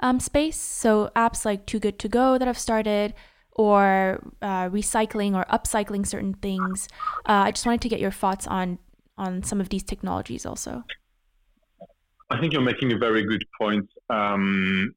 um, 0.00 0.20
space. 0.20 0.58
So 0.58 1.10
apps 1.16 1.44
like 1.44 1.66
Too 1.66 1.80
Good 1.80 1.98
To 2.00 2.08
Go 2.08 2.38
that 2.38 2.46
have 2.46 2.58
started, 2.58 3.14
or 3.54 4.20
uh, 4.42 4.68
recycling 4.68 5.34
or 5.34 5.44
upcycling 5.44 6.06
certain 6.06 6.34
things. 6.34 6.88
Uh, 7.26 7.46
I 7.46 7.50
just 7.50 7.64
wanted 7.66 7.80
to 7.82 7.88
get 7.88 8.00
your 8.00 8.10
thoughts 8.10 8.46
on 8.46 8.78
on 9.16 9.42
some 9.44 9.60
of 9.60 9.68
these 9.68 9.84
technologies 9.84 10.44
also. 10.44 10.82
I 12.30 12.40
think 12.40 12.52
you're 12.52 12.62
making 12.62 12.92
a 12.92 12.98
very 12.98 13.24
good 13.24 13.44
point. 13.60 13.88
Um, 14.10 14.92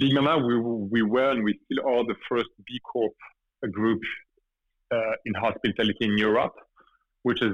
Big 0.00 0.12
Mamma, 0.14 0.44
we, 0.44 0.58
we 0.58 1.02
were 1.02 1.30
and 1.30 1.44
we 1.44 1.56
still 1.64 1.86
are 1.86 2.04
the 2.04 2.16
first 2.28 2.48
B 2.66 2.80
Corp 2.92 3.12
group 3.70 4.00
uh, 4.90 5.12
in 5.24 5.34
hospitality 5.34 5.96
in 6.00 6.18
Europe, 6.18 6.54
which 7.22 7.40
is 7.40 7.52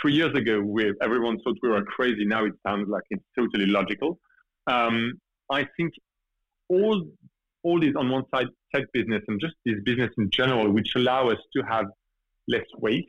three 0.00 0.12
years 0.12 0.34
ago, 0.34 0.60
we, 0.60 0.92
everyone 1.00 1.38
thought 1.40 1.56
we 1.62 1.68
were 1.68 1.84
crazy. 1.84 2.24
Now 2.24 2.44
it 2.44 2.54
sounds 2.66 2.88
like 2.88 3.02
it's 3.10 3.24
totally 3.38 3.66
logical. 3.66 4.18
Um, 4.66 5.14
I 5.50 5.66
think 5.76 5.92
all 6.68 7.06
all 7.62 7.80
these 7.80 7.96
on 7.96 8.08
one 8.10 8.22
side 8.32 8.46
tech 8.74 8.84
business 8.92 9.22
and 9.28 9.40
just 9.40 9.54
this 9.64 9.76
business 9.84 10.10
in 10.18 10.30
general, 10.30 10.70
which 10.70 10.94
allow 10.94 11.28
us 11.28 11.38
to 11.54 11.62
have 11.62 11.86
less 12.48 12.66
waste, 12.78 13.06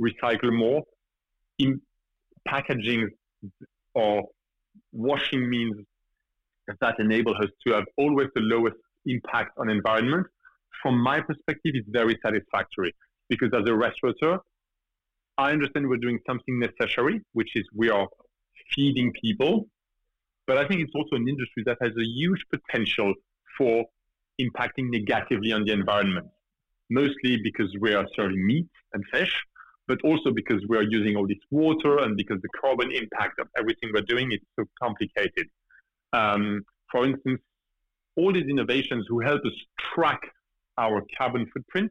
recycle 0.00 0.52
more, 0.52 0.82
in 1.58 1.80
packaging 2.48 3.10
or 3.94 4.22
washing 4.92 5.48
means 5.48 5.76
that 6.80 6.94
enable 6.98 7.34
us 7.34 7.50
to 7.66 7.74
have 7.74 7.84
always 7.98 8.28
the 8.34 8.40
lowest 8.40 8.76
impact 9.04 9.50
on 9.58 9.68
environment. 9.68 10.26
From 10.82 10.98
my 10.98 11.20
perspective, 11.20 11.72
it's 11.74 11.88
very 11.90 12.18
satisfactory 12.24 12.94
because 13.28 13.50
as 13.54 13.68
a 13.68 13.74
restaurateur, 13.74 14.38
I 15.38 15.52
understand 15.52 15.88
we're 15.88 15.96
doing 15.96 16.18
something 16.26 16.58
necessary, 16.58 17.20
which 17.32 17.56
is 17.56 17.64
we 17.74 17.90
are 17.90 18.06
feeding 18.74 19.12
people. 19.20 19.66
But 20.46 20.58
I 20.58 20.66
think 20.66 20.80
it's 20.80 20.92
also 20.94 21.16
an 21.16 21.28
industry 21.28 21.62
that 21.66 21.78
has 21.80 21.92
a 21.96 22.04
huge 22.04 22.44
potential 22.50 23.14
for 23.56 23.84
impacting 24.40 24.90
negatively 24.90 25.52
on 25.52 25.64
the 25.64 25.72
environment, 25.72 26.26
mostly 26.90 27.38
because 27.42 27.74
we 27.80 27.94
are 27.94 28.06
serving 28.16 28.44
meat 28.44 28.68
and 28.92 29.04
fish, 29.12 29.34
but 29.86 29.98
also 30.04 30.30
because 30.30 30.62
we 30.68 30.76
are 30.76 30.82
using 30.82 31.16
all 31.16 31.26
this 31.26 31.38
water 31.50 31.98
and 31.98 32.16
because 32.16 32.40
the 32.42 32.48
carbon 32.60 32.90
impact 32.92 33.38
of 33.38 33.48
everything 33.56 33.90
we're 33.94 34.02
doing 34.02 34.32
is 34.32 34.40
so 34.58 34.64
complicated. 34.82 35.46
Um, 36.12 36.62
for 36.90 37.06
instance, 37.06 37.40
all 38.16 38.32
these 38.32 38.48
innovations 38.48 39.06
who 39.08 39.20
help 39.20 39.40
us 39.44 39.52
track 39.94 40.20
our 40.78 41.02
carbon 41.16 41.46
footprint 41.52 41.90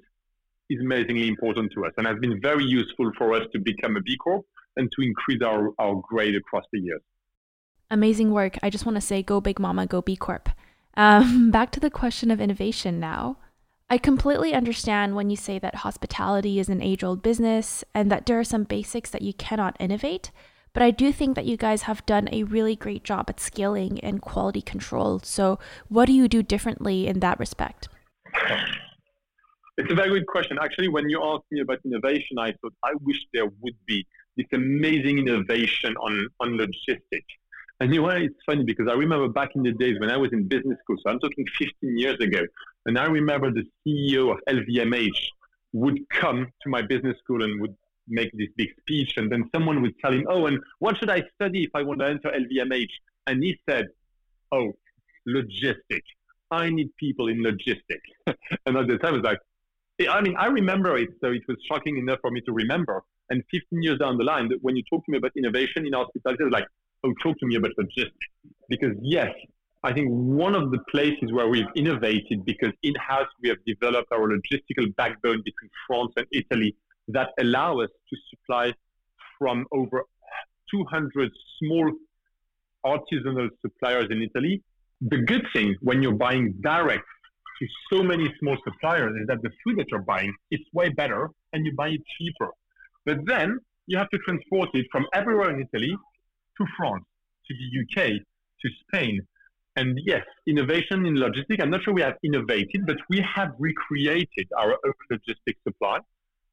is 0.71 0.81
amazingly 0.81 1.27
important 1.27 1.71
to 1.73 1.85
us 1.85 1.91
and 1.97 2.07
has 2.07 2.17
been 2.19 2.39
very 2.41 2.63
useful 2.63 3.11
for 3.17 3.33
us 3.33 3.43
to 3.53 3.59
become 3.59 3.97
a 3.97 4.01
B 4.01 4.17
Corp 4.17 4.45
and 4.77 4.89
to 4.95 5.01
increase 5.01 5.41
our, 5.41 5.71
our 5.79 6.01
grade 6.07 6.35
across 6.35 6.63
the 6.71 6.79
years. 6.79 7.01
Amazing 7.89 8.31
work. 8.31 8.57
I 8.63 8.69
just 8.69 8.85
want 8.85 8.95
to 8.95 9.01
say 9.01 9.21
go 9.21 9.41
Big 9.41 9.59
Mamma, 9.59 9.85
go 9.85 10.01
B 10.01 10.15
Corp. 10.15 10.49
Um, 10.95 11.51
back 11.57 11.71
to 11.71 11.79
the 11.79 11.89
question 11.89 12.31
of 12.31 12.39
innovation 12.39 12.99
now. 12.99 13.37
I 13.89 13.97
completely 13.97 14.53
understand 14.53 15.15
when 15.15 15.29
you 15.29 15.35
say 15.35 15.59
that 15.59 15.75
hospitality 15.75 16.59
is 16.59 16.69
an 16.69 16.81
age 16.81 17.03
old 17.03 17.21
business 17.21 17.83
and 17.93 18.09
that 18.09 18.25
there 18.25 18.39
are 18.39 18.45
some 18.45 18.63
basics 18.63 19.09
that 19.09 19.21
you 19.21 19.33
cannot 19.33 19.75
innovate, 19.81 20.31
but 20.71 20.81
I 20.81 20.91
do 20.91 21.11
think 21.11 21.35
that 21.35 21.45
you 21.45 21.57
guys 21.57 21.81
have 21.81 22.05
done 22.05 22.29
a 22.31 22.43
really 22.43 22.77
great 22.77 23.03
job 23.03 23.25
at 23.27 23.41
scaling 23.41 23.99
and 23.99 24.21
quality 24.21 24.61
control. 24.61 25.19
So, 25.19 25.59
what 25.89 26.05
do 26.05 26.13
you 26.13 26.29
do 26.29 26.41
differently 26.41 27.05
in 27.07 27.19
that 27.19 27.37
respect? 27.37 27.89
It's 29.77 29.91
a 29.91 29.95
very 29.95 30.09
good 30.09 30.27
question. 30.27 30.57
Actually, 30.61 30.89
when 30.89 31.09
you 31.09 31.23
asked 31.23 31.45
me 31.49 31.61
about 31.61 31.79
innovation, 31.85 32.37
I 32.37 32.51
thought 32.61 32.73
I 32.83 32.91
wish 33.01 33.17
there 33.33 33.45
would 33.45 33.75
be 33.85 34.05
this 34.35 34.47
amazing 34.53 35.19
innovation 35.19 35.95
on, 35.97 36.27
on 36.39 36.57
logistics. 36.57 37.33
And 37.79 37.93
you 37.93 38.01
know? 38.01 38.09
It's 38.09 38.35
funny 38.45 38.63
because 38.63 38.87
I 38.89 38.93
remember 38.93 39.27
back 39.27 39.55
in 39.55 39.63
the 39.63 39.71
days 39.71 39.99
when 39.99 40.11
I 40.11 40.17
was 40.17 40.31
in 40.33 40.47
business 40.47 40.77
school, 40.83 40.97
so 41.03 41.09
I'm 41.09 41.19
talking 41.19 41.45
15 41.57 41.97
years 41.97 42.19
ago, 42.19 42.41
and 42.85 42.97
I 42.99 43.05
remember 43.05 43.51
the 43.51 43.63
CEO 43.87 44.31
of 44.31 44.39
LVMH 44.47 45.09
would 45.73 45.99
come 46.09 46.47
to 46.61 46.69
my 46.69 46.81
business 46.81 47.17
school 47.23 47.43
and 47.43 47.59
would 47.61 47.75
make 48.07 48.31
this 48.33 48.49
big 48.57 48.69
speech, 48.81 49.13
and 49.17 49.31
then 49.31 49.49
someone 49.55 49.81
would 49.81 49.97
tell 49.99 50.11
him, 50.11 50.25
"Oh, 50.29 50.45
and 50.45 50.59
what 50.79 50.97
should 50.97 51.09
I 51.09 51.23
study 51.35 51.63
if 51.63 51.71
I 51.73 51.81
want 51.81 52.01
to 52.01 52.07
enter 52.07 52.29
LVMH?" 52.29 52.91
And 53.25 53.41
he 53.41 53.57
said, 53.67 53.87
"Oh, 54.51 54.73
logistics. 55.25 56.09
I 56.51 56.69
need 56.69 56.95
people 56.97 57.29
in 57.29 57.41
logistics." 57.41 58.09
and 58.65 58.77
at 58.77 58.87
the 58.87 58.97
time, 58.99 59.13
I 59.13 59.17
was 59.17 59.23
like, 59.23 59.39
I 60.07 60.21
mean, 60.21 60.35
I 60.37 60.47
remember 60.47 60.97
it, 60.97 61.09
so 61.21 61.31
it 61.31 61.43
was 61.47 61.57
shocking 61.67 61.97
enough 61.97 62.19
for 62.21 62.31
me 62.31 62.41
to 62.41 62.53
remember. 62.53 63.03
And 63.29 63.43
15 63.51 63.81
years 63.81 63.99
down 63.99 64.17
the 64.17 64.23
line, 64.23 64.49
when 64.61 64.75
you 64.75 64.83
talk 64.89 65.05
to 65.05 65.11
me 65.11 65.17
about 65.17 65.31
innovation 65.37 65.85
in 65.85 65.93
hospitality, 65.93 66.43
like, 66.51 66.65
oh, 67.03 67.13
talk 67.23 67.37
to 67.39 67.45
me 67.45 67.55
about 67.55 67.71
logistics. 67.77 68.27
Because 68.69 68.95
yes, 69.01 69.31
I 69.83 69.93
think 69.93 70.09
one 70.09 70.53
of 70.53 70.71
the 70.71 70.79
places 70.89 71.31
where 71.31 71.47
we've 71.47 71.65
innovated 71.75 72.45
because 72.45 72.71
in-house 72.83 73.27
we 73.41 73.49
have 73.49 73.57
developed 73.65 74.11
our 74.11 74.27
logistical 74.27 74.95
backbone 74.95 75.41
between 75.43 75.71
France 75.87 76.13
and 76.17 76.27
Italy 76.31 76.75
that 77.07 77.29
allow 77.39 77.79
us 77.79 77.89
to 78.09 78.17
supply 78.29 78.73
from 79.39 79.65
over 79.71 80.03
200 80.69 81.31
small 81.59 81.91
artisanal 82.85 83.49
suppliers 83.61 84.07
in 84.11 84.21
Italy. 84.21 84.61
The 85.01 85.17
good 85.17 85.45
thing 85.51 85.75
when 85.81 86.03
you're 86.03 86.13
buying 86.13 86.53
direct 86.61 87.05
to 87.61 87.67
so 87.93 88.03
many 88.03 88.27
small 88.39 88.57
suppliers 88.63 89.15
is 89.21 89.27
that 89.27 89.41
the 89.43 89.51
food 89.63 89.77
that 89.77 89.85
you're 89.89 90.01
buying 90.01 90.33
is 90.49 90.59
way 90.73 90.89
better 90.89 91.29
and 91.53 91.65
you 91.65 91.73
buy 91.75 91.89
it 91.89 92.01
cheaper. 92.17 92.49
But 93.05 93.17
then 93.25 93.59
you 93.85 93.97
have 93.97 94.09
to 94.09 94.17
transport 94.19 94.69
it 94.73 94.87
from 94.91 95.05
everywhere 95.13 95.51
in 95.51 95.61
Italy 95.61 95.95
to 96.57 96.65
France, 96.77 97.05
to 97.47 97.53
the 97.53 97.67
UK, 97.81 98.07
to 98.61 98.69
Spain. 98.81 99.21
And 99.75 99.99
yes, 100.05 100.25
innovation 100.47 101.05
in 101.05 101.15
logistics, 101.15 101.63
I'm 101.63 101.69
not 101.69 101.83
sure 101.83 101.93
we 101.93 102.01
have 102.01 102.17
innovated, 102.23 102.85
but 102.85 102.97
we 103.09 103.23
have 103.35 103.51
recreated 103.59 104.47
our 104.57 104.71
own 104.71 104.93
logistics 105.09 105.61
supply. 105.63 105.99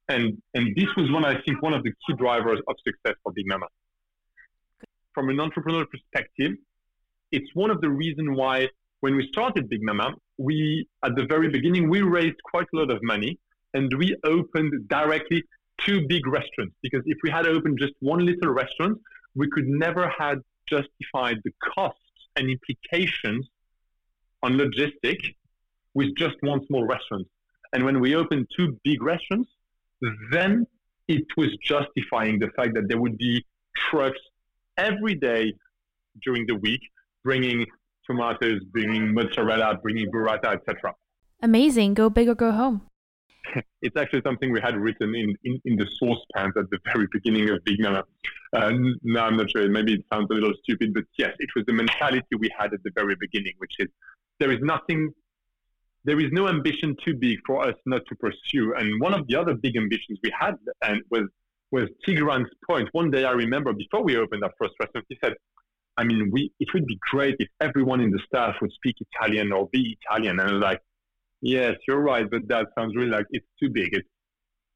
And, 0.09 0.41
and 0.55 0.77
this 0.77 0.89
was 0.97 1.11
one, 1.11 1.25
I 1.25 1.41
think, 1.43 1.63
one 1.63 1.75
of 1.75 1.83
the 1.83 1.91
key 2.07 2.15
drivers 2.17 2.61
of 2.69 2.77
success 2.87 3.15
for 3.23 3.33
Big 3.33 3.47
Mamma. 3.47 3.67
From 5.15 5.31
an 5.31 5.37
entrepreneurial 5.39 5.87
perspective, 5.91 6.53
it's 7.33 7.51
one 7.55 7.71
of 7.71 7.81
the 7.81 7.91
reasons 7.91 8.29
why 8.37 8.69
when 9.01 9.17
we 9.17 9.29
started 9.33 9.69
Big 9.69 9.83
Mamma, 9.83 10.15
we, 10.39 10.87
at 11.05 11.15
the 11.15 11.27
very 11.27 11.49
beginning, 11.49 11.89
we 11.89 12.03
raised 12.03 12.37
quite 12.45 12.67
a 12.75 12.77
lot 12.77 12.91
of 12.91 12.99
money 13.03 13.39
and 13.75 13.93
we 13.97 14.17
opened 14.25 14.89
directly 14.89 15.43
two 15.85 16.07
big 16.09 16.27
restaurants 16.27 16.75
because 16.83 17.03
if 17.07 17.19
we 17.23 17.31
had 17.31 17.47
opened 17.47 17.79
just 17.79 17.95
one 18.01 18.25
little 18.25 18.51
restaurant, 18.51 18.99
we 19.35 19.49
could 19.51 19.69
never 19.69 20.13
have 20.19 20.39
justified 20.69 21.37
the 21.45 21.53
costs 21.75 22.01
and 22.37 22.51
implications 22.51 23.47
on 24.43 24.55
logistic 24.55 25.19
with 25.95 26.15
just 26.17 26.37
one 26.41 26.65
small 26.67 26.85
restaurant. 26.85 27.27
And 27.73 27.85
when 27.85 28.01
we 28.01 28.17
opened 28.17 28.47
two 28.57 28.79
big 28.85 29.03
restaurants, 29.03 29.51
then 30.31 30.67
it 31.07 31.25
was 31.37 31.49
justifying 31.63 32.39
the 32.39 32.49
fact 32.57 32.75
that 32.75 32.89
there 32.89 33.01
would 33.01 33.19
be 33.19 33.45
trucks 33.77 34.21
every 34.77 35.15
day 35.15 35.53
during 36.23 36.47
the 36.47 36.55
week 36.57 36.81
bringing 37.25 37.67
tomatoes, 38.09 38.61
bringing 38.73 39.13
mozzarella, 39.15 39.79
bringing 39.83 40.11
burrata, 40.11 40.55
etc. 40.55 40.95
Amazing. 41.43 41.95
Go 41.95 42.11
big 42.11 42.29
or 42.29 42.35
go 42.35 42.53
home. 42.53 42.83
it's 43.83 43.97
actually 43.97 44.23
something 44.25 44.53
we 44.53 44.61
had 44.61 44.77
written 44.77 45.15
in, 45.15 45.35
in, 45.45 45.61
in 45.65 45.77
the 45.77 45.87
source 45.99 46.19
pans 46.35 46.53
at 46.57 46.69
the 46.71 46.79
very 46.85 47.07
beginning 47.13 47.49
of 47.51 47.63
Big 47.65 47.81
Mamma. 47.81 48.05
Uh, 48.53 48.73
now 49.03 49.27
I'm 49.27 49.37
not 49.37 49.51
sure. 49.51 49.69
Maybe 49.69 49.95
it 49.95 50.05
sounds 50.13 50.29
a 50.31 50.35
little 50.35 50.53
stupid, 50.63 50.95
but 50.95 51.05
yes, 51.17 51.35
it 51.39 51.51
was 51.55 51.65
the 51.67 51.73
mentality 51.73 52.27
we 52.39 52.51
had 52.57 52.73
at 52.75 52.83
the 52.85 52.91
very 52.95 53.17
beginning, 53.21 53.55
which 53.59 53.73
is 53.79 53.89
there 54.39 54.53
is 54.53 54.59
nothing, 54.63 55.13
there 56.05 56.21
is 56.21 56.31
no 56.33 56.49
ambition 56.49 56.97
too 57.05 57.15
big 57.15 57.39
for 57.47 57.67
us 57.67 57.75
not 57.87 58.03
to 58.09 58.15
pursue. 58.17 58.75
And 58.75 59.01
one 59.01 59.15
of 59.15 59.27
the 59.29 59.37
other 59.37 59.55
big 59.55 59.77
ambitions 59.77 60.19
we 60.23 60.33
had 60.39 60.55
and 60.83 61.03
was 61.11 61.25
was 61.71 61.85
Tigrane's 62.07 62.49
point. 62.67 62.89
One 62.93 63.11
day 63.11 63.25
I 63.25 63.33
remember 63.33 63.75
before 63.75 64.03
we 64.03 64.17
opened 64.17 64.43
our 64.43 64.53
first 64.59 64.73
restaurant, 64.81 65.05
he 65.11 65.19
said, 65.23 65.35
I 65.99 66.05
mean, 66.05 66.31
we, 66.33 66.53
it 66.61 66.69
would 66.73 66.87
be 66.87 66.97
great 67.11 67.35
if 67.41 67.49
everyone 67.61 68.01
in 68.01 68.11
the 68.13 68.21
staff 68.25 68.55
would 68.63 68.73
speak 68.73 68.95
Italian 69.01 69.53
or 69.53 69.69
be 69.73 69.99
Italian. 70.01 70.39
And 70.39 70.61
like, 70.61 70.81
yes, 71.41 71.75
you're 71.89 72.01
right, 72.01 72.25
but 72.31 72.47
that 72.47 72.69
sounds 72.79 72.95
really 72.95 73.11
like 73.11 73.27
it's 73.31 73.47
too 73.61 73.69
big. 73.69 73.89
It's, 73.93 74.09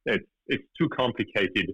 it's, 0.04 0.26
it's 0.48 0.64
too 0.76 0.88
complicated. 0.88 1.70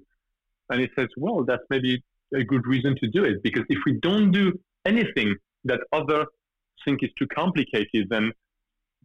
And 0.68 0.82
he 0.82 0.88
says, 0.94 1.08
well, 1.16 1.44
that's 1.46 1.62
maybe 1.70 2.04
a 2.34 2.44
good 2.44 2.66
reason 2.66 2.94
to 3.00 3.08
do 3.08 3.24
it 3.24 3.42
because 3.42 3.64
if 3.70 3.78
we 3.86 3.94
don't 4.02 4.30
do 4.32 4.52
anything 4.84 5.34
that 5.64 5.80
other 5.94 6.26
think 6.84 7.02
is 7.02 7.08
too 7.18 7.26
complicated, 7.34 8.06
then 8.10 8.30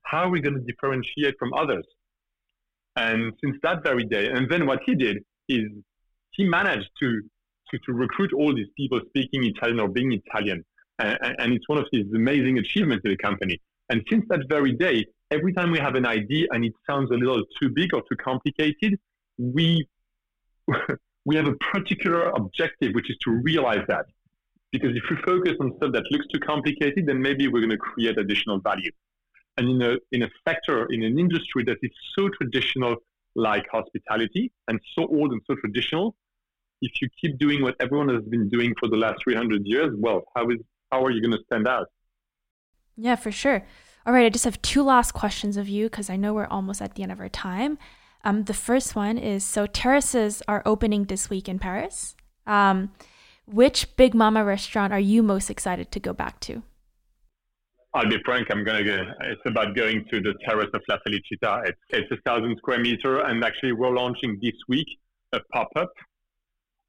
how 0.04 0.24
are 0.26 0.30
we 0.30 0.42
going 0.42 0.56
to 0.56 0.62
differentiate 0.62 1.36
from 1.40 1.54
others? 1.54 1.86
And 2.98 3.32
since 3.42 3.56
that 3.64 3.82
very 3.82 4.04
day, 4.04 4.28
and 4.28 4.52
then 4.52 4.66
what 4.66 4.80
he 4.86 4.94
did 4.94 5.20
is 5.48 5.68
he 6.32 6.44
managed 6.44 6.90
to 7.02 7.22
to, 7.74 7.80
to 7.86 7.94
recruit 7.94 8.32
all 8.34 8.54
these 8.56 8.68
people 8.78 9.00
speaking 9.10 9.44
Italian 9.44 9.80
or 9.80 9.88
being 9.88 10.14
Italian. 10.14 10.64
And, 11.00 11.18
and 11.40 11.54
it's 11.54 11.68
one 11.68 11.80
of 11.80 11.86
these 11.92 12.06
amazing 12.14 12.60
achievements 12.60 13.04
in 13.04 13.12
the 13.12 13.18
company. 13.18 13.60
And 13.90 14.02
since 14.10 14.26
that 14.30 14.48
very 14.48 14.74
day, 14.74 15.06
every 15.32 15.54
time 15.54 15.72
we 15.72 15.80
have 15.80 15.96
an 15.96 16.06
idea 16.06 16.48
and 16.52 16.64
it 16.64 16.74
sounds 16.88 17.12
a 17.12 17.16
little 17.16 17.44
too 17.60 17.70
big 17.70 17.94
or 17.94 18.02
too 18.10 18.16
complicated, 18.16 19.00
we 19.38 19.88
we 21.26 21.36
have 21.36 21.48
a 21.48 21.56
particular 21.56 22.30
objective, 22.30 22.94
which 22.94 23.10
is 23.10 23.18
to 23.26 23.32
realize 23.32 23.84
that. 23.88 24.06
Because 24.72 24.96
if 24.96 25.04
we 25.10 25.18
focus 25.18 25.54
on 25.60 25.74
stuff 25.78 25.92
that 25.94 26.04
looks 26.12 26.26
too 26.34 26.40
complicated, 26.40 27.06
then 27.06 27.22
maybe 27.22 27.48
we're 27.48 27.60
going 27.60 27.70
to 27.70 27.78
create 27.78 28.18
additional 28.18 28.60
value. 28.60 28.92
And 29.58 29.70
in 29.70 29.82
a 29.82 29.98
in 30.12 30.24
a 30.24 30.30
sector, 30.48 30.88
in 30.92 31.04
an 31.04 31.20
industry 31.20 31.64
that 31.66 31.78
is 31.84 31.92
so 32.18 32.30
traditional, 32.30 32.96
like 33.36 33.66
hospitality, 33.72 34.52
and 34.68 34.80
so 34.96 35.06
old 35.08 35.32
and 35.32 35.42
so 35.46 35.56
traditional, 35.56 36.16
if 36.84 37.02
you 37.02 37.08
keep 37.20 37.40
doing 37.40 37.62
what 37.64 37.76
everyone 37.80 38.10
has 38.10 38.24
been 38.24 38.50
doing 38.50 38.74
for 38.80 38.90
the 38.90 38.98
last 38.98 39.24
300 39.24 39.66
years, 39.66 39.92
well, 39.98 40.24
how 40.36 40.50
is 40.50 40.58
how 40.92 41.04
are 41.04 41.12
you 41.12 41.22
going 41.22 41.32
to 41.32 41.44
stand 41.46 41.68
out? 41.68 41.88
Yeah, 42.96 43.16
for 43.16 43.32
sure. 43.32 43.66
All 44.06 44.14
right, 44.14 44.26
I 44.26 44.30
just 44.30 44.46
have 44.46 44.62
two 44.62 44.84
last 44.84 45.14
questions 45.14 45.58
of 45.58 45.68
you 45.68 45.86
because 45.86 46.10
I 46.10 46.18
know 46.18 46.34
we're 46.34 46.46
almost 46.46 46.82
at 46.82 46.94
the 46.94 47.04
end 47.04 47.12
of 47.12 47.20
our 47.20 47.30
time. 47.30 47.80
Um, 48.24 48.44
the 48.44 48.54
first 48.54 48.96
one 48.96 49.18
is 49.18 49.44
so 49.44 49.66
terraces 49.66 50.44
are 50.48 50.62
opening 50.66 51.06
this 51.06 51.30
week 51.30 51.50
in 51.50 51.58
Paris. 51.58 52.16
Um, 52.46 52.92
which 53.46 53.96
Big 53.96 54.14
Mamma 54.14 54.44
restaurant 54.44 54.94
are 54.94 55.00
you 55.00 55.24
most 55.24 55.50
excited 55.50 55.92
to 55.92 56.00
go 56.00 56.14
back 56.14 56.40
to? 56.42 56.64
I'll 57.94 58.10
be 58.10 58.18
frank. 58.26 58.48
I'm 58.52 58.64
gonna 58.64 58.84
go. 58.84 58.98
It's 59.22 59.42
about 59.46 59.76
going 59.76 60.06
to 60.12 60.22
the 60.22 60.34
terrace 60.46 60.70
of 60.74 60.82
La 60.90 60.98
Felicita. 61.06 61.68
It's 61.68 61.80
it's 61.90 62.12
a 62.12 62.18
thousand 62.26 62.58
square 62.58 62.80
meter, 62.80 63.20
and 63.20 63.44
actually 63.44 63.72
we're 63.72 63.96
launching 63.96 64.40
this 64.42 64.56
week 64.68 64.88
a 65.32 65.40
pop 65.52 65.70
up 65.76 65.92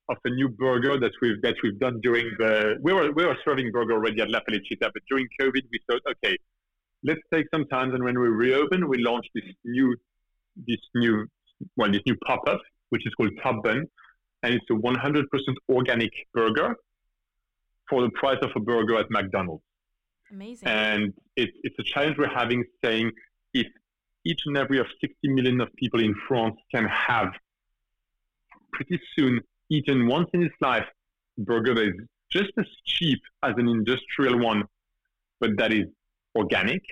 of 0.08 0.16
a 0.24 0.30
new 0.30 0.48
burger 0.48 0.98
that 0.98 1.12
we've 1.22 1.40
that 1.42 1.54
we've 1.62 1.78
done 1.78 2.00
during 2.00 2.30
the 2.38 2.76
we 2.82 2.92
were 2.92 3.10
we 3.12 3.24
were 3.24 3.36
serving 3.44 3.70
burger 3.72 3.94
already 3.94 4.20
at 4.20 4.30
La 4.30 4.40
Felicita, 4.40 4.90
but 4.92 5.02
during 5.08 5.26
COVID 5.40 5.62
we 5.72 5.80
thought, 5.88 6.02
okay, 6.10 6.36
let's 7.02 7.20
take 7.32 7.46
some 7.54 7.64
time, 7.66 7.94
and 7.94 8.04
when 8.04 8.18
we 8.18 8.28
reopen, 8.28 8.88
we 8.88 8.98
launch 8.98 9.26
this 9.34 9.44
new 9.64 9.96
this 10.66 10.80
new 10.94 11.26
well 11.76 11.90
this 11.90 12.02
new 12.06 12.16
pop 12.26 12.42
up, 12.48 12.60
which 12.90 13.06
is 13.06 13.14
called 13.14 13.30
Top 13.42 13.62
Bun, 13.62 13.86
and 14.42 14.54
it's 14.54 14.66
a 14.70 14.74
100% 14.74 15.24
organic 15.70 16.12
burger 16.32 16.76
for 17.88 18.02
the 18.02 18.10
price 18.10 18.38
of 18.42 18.50
a 18.56 18.60
burger 18.60 18.98
at 18.98 19.06
McDonald's. 19.10 19.62
Amazing. 20.30 20.68
And 20.68 21.14
it's 21.36 21.56
it's 21.62 21.76
a 21.78 21.84
challenge 21.84 22.16
we're 22.18 22.28
having, 22.28 22.64
saying 22.84 23.10
if 23.54 23.66
each 24.26 24.40
and 24.46 24.56
every 24.58 24.78
of 24.78 24.86
60 25.00 25.16
million 25.28 25.60
of 25.60 25.68
people 25.76 26.00
in 26.00 26.14
France 26.26 26.56
can 26.74 26.86
have 26.86 27.28
pretty 28.72 29.00
soon 29.16 29.40
eaten 29.70 30.06
once 30.06 30.28
in 30.32 30.42
his 30.42 30.52
life 30.60 30.86
burger 31.38 31.74
that 31.74 31.84
is 31.84 31.94
just 32.30 32.50
as 32.58 32.66
cheap 32.84 33.20
as 33.42 33.54
an 33.56 33.68
industrial 33.68 34.38
one, 34.38 34.64
but 35.40 35.50
that 35.56 35.72
is 35.72 35.86
organic, 36.36 36.82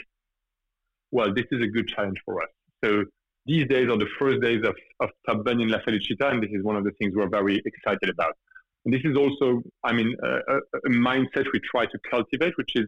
well, 1.10 1.32
this 1.34 1.46
is 1.50 1.62
a 1.62 1.66
good 1.66 1.88
challenge 1.88 2.18
for 2.24 2.42
us. 2.42 2.48
So 2.84 3.04
these 3.46 3.66
days 3.66 3.88
are 3.88 3.98
the 3.98 4.08
first 4.18 4.40
days 4.40 4.64
of, 4.64 4.74
of 5.00 5.10
Top 5.26 5.44
Bun 5.44 5.60
in 5.60 5.68
La 5.68 5.78
Felicita, 5.78 6.30
and 6.30 6.42
this 6.42 6.50
is 6.52 6.62
one 6.62 6.76
of 6.76 6.84
the 6.84 6.92
things 6.92 7.14
we're 7.14 7.28
very 7.28 7.60
excited 7.64 8.08
about. 8.08 8.36
And 8.84 8.94
this 8.94 9.02
is 9.04 9.16
also, 9.16 9.62
I 9.84 9.92
mean, 9.92 10.14
a, 10.22 10.56
a, 10.56 10.90
mindset 10.90 11.46
we 11.52 11.60
try 11.60 11.86
to 11.86 11.98
cultivate, 12.10 12.56
which 12.56 12.74
is 12.74 12.86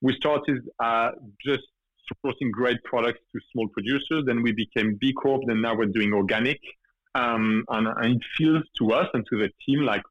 we 0.00 0.14
started 0.16 0.62
uh, 0.82 1.10
just 1.44 1.62
supporting 2.08 2.50
great 2.50 2.82
products 2.84 3.20
to 3.32 3.40
small 3.52 3.68
producers, 3.68 4.24
then 4.26 4.42
we 4.42 4.52
became 4.52 4.96
B 5.00 5.12
Corp, 5.12 5.42
then 5.46 5.60
now 5.60 5.74
we're 5.76 5.86
doing 5.86 6.12
organic. 6.12 6.60
Um, 7.14 7.64
and, 7.68 7.86
and, 7.86 8.16
it 8.16 8.22
feels 8.36 8.64
to 8.78 8.92
us 8.92 9.08
and 9.14 9.24
to 9.30 9.38
the 9.38 9.48
team 9.64 9.84
like 9.84 10.02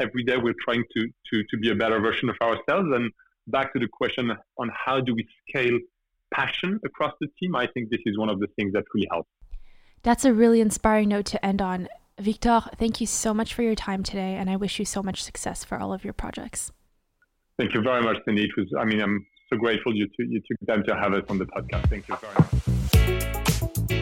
every 0.00 0.24
day 0.24 0.36
we're 0.36 0.54
trying 0.64 0.82
to, 0.96 1.02
to, 1.02 1.44
to 1.50 1.56
be 1.56 1.70
a 1.70 1.74
better 1.74 2.00
version 2.00 2.28
of 2.28 2.36
ourselves. 2.42 2.88
And 2.92 3.12
back 3.46 3.72
to 3.74 3.78
the 3.78 3.88
question 3.92 4.32
on 4.58 4.70
how 4.74 5.00
do 5.00 5.14
we 5.14 5.26
scale 5.48 5.78
passion 6.32 6.80
across 6.84 7.12
the 7.20 7.28
team, 7.38 7.56
I 7.56 7.66
think 7.68 7.90
this 7.90 8.00
is 8.06 8.18
one 8.18 8.28
of 8.28 8.40
the 8.40 8.48
things 8.56 8.72
that 8.72 8.84
really 8.94 9.08
helps. 9.10 9.30
That's 10.02 10.24
a 10.24 10.32
really 10.32 10.60
inspiring 10.60 11.08
note 11.08 11.26
to 11.26 11.44
end 11.44 11.60
on. 11.60 11.88
Victor, 12.18 12.62
thank 12.76 13.00
you 13.00 13.06
so 13.06 13.32
much 13.32 13.54
for 13.54 13.62
your 13.62 13.74
time 13.74 14.02
today, 14.02 14.34
and 14.34 14.50
I 14.50 14.56
wish 14.56 14.78
you 14.78 14.84
so 14.84 15.02
much 15.02 15.22
success 15.22 15.64
for 15.64 15.78
all 15.78 15.92
of 15.92 16.04
your 16.04 16.12
projects. 16.12 16.72
Thank 17.58 17.74
you 17.74 17.82
very 17.82 18.02
much, 18.02 18.16
Cindy. 18.24 18.44
It 18.44 18.50
was, 18.56 18.66
I 18.78 18.84
mean, 18.84 19.00
I'm 19.00 19.24
so 19.52 19.58
grateful 19.58 19.94
you, 19.94 20.06
to, 20.06 20.26
you 20.26 20.40
took 20.40 20.66
time 20.68 20.84
to 20.84 20.96
have 20.96 21.12
us 21.14 21.24
on 21.28 21.38
the 21.38 21.46
podcast. 21.46 21.88
Thank 21.88 22.08
you 22.08 22.16
very 22.16 22.34
much. 22.34 22.77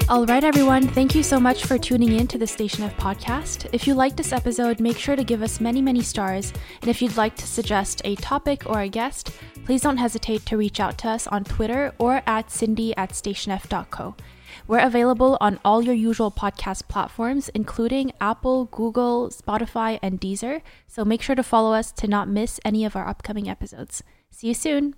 All 0.09 0.25
right, 0.25 0.45
everyone, 0.45 0.87
thank 0.87 1.17
you 1.17 1.25
so 1.25 1.41
much 1.41 1.65
for 1.65 1.79
tuning 1.79 2.13
in 2.13 2.29
to 2.29 2.39
the 2.39 2.47
Station 2.47 2.85
F 2.85 2.97
podcast. 2.97 3.69
If 3.73 3.89
you 3.89 3.95
liked 3.95 4.17
this 4.17 4.33
episode, 4.33 4.79
make 4.79 4.99
sure 4.99 5.17
to 5.17 5.25
give 5.25 5.43
us 5.43 5.61
many, 5.61 5.83
many 5.83 6.01
stars. 6.01 6.53
And 6.81 6.89
if 6.89 7.03
you'd 7.03 7.17
like 7.17 7.35
to 7.35 7.47
suggest 7.47 8.03
a 8.05 8.15
topic 8.15 8.71
or 8.71 8.83
a 8.83 8.89
guest, 8.89 9.33
please 9.65 9.81
don't 9.81 9.97
hesitate 9.97 10.47
to 10.47 10.57
reach 10.57 10.79
out 10.79 10.97
to 10.99 11.09
us 11.09 11.27
on 11.27 11.43
Twitter 11.43 11.93
or 11.99 12.23
at 12.25 12.53
cindy 12.53 12.97
at 12.97 13.11
stationf.co. 13.11 14.15
We're 14.69 14.79
available 14.79 15.39
on 15.41 15.59
all 15.65 15.83
your 15.83 15.95
usual 15.95 16.31
podcast 16.31 16.87
platforms, 16.87 17.49
including 17.49 18.13
Apple, 18.21 18.67
Google, 18.67 19.31
Spotify, 19.31 19.99
and 20.03 20.21
Deezer. 20.21 20.63
So 20.87 21.05
make 21.05 21.21
sure 21.21 21.35
to 21.35 21.43
follow 21.43 21.73
us 21.73 21.91
to 21.91 22.07
not 22.07 22.29
miss 22.29 22.61
any 22.65 22.85
of 22.85 22.95
our 22.95 23.09
upcoming 23.09 23.49
episodes. 23.49 24.05
See 24.31 24.47
you 24.47 24.55
soon. 24.55 24.95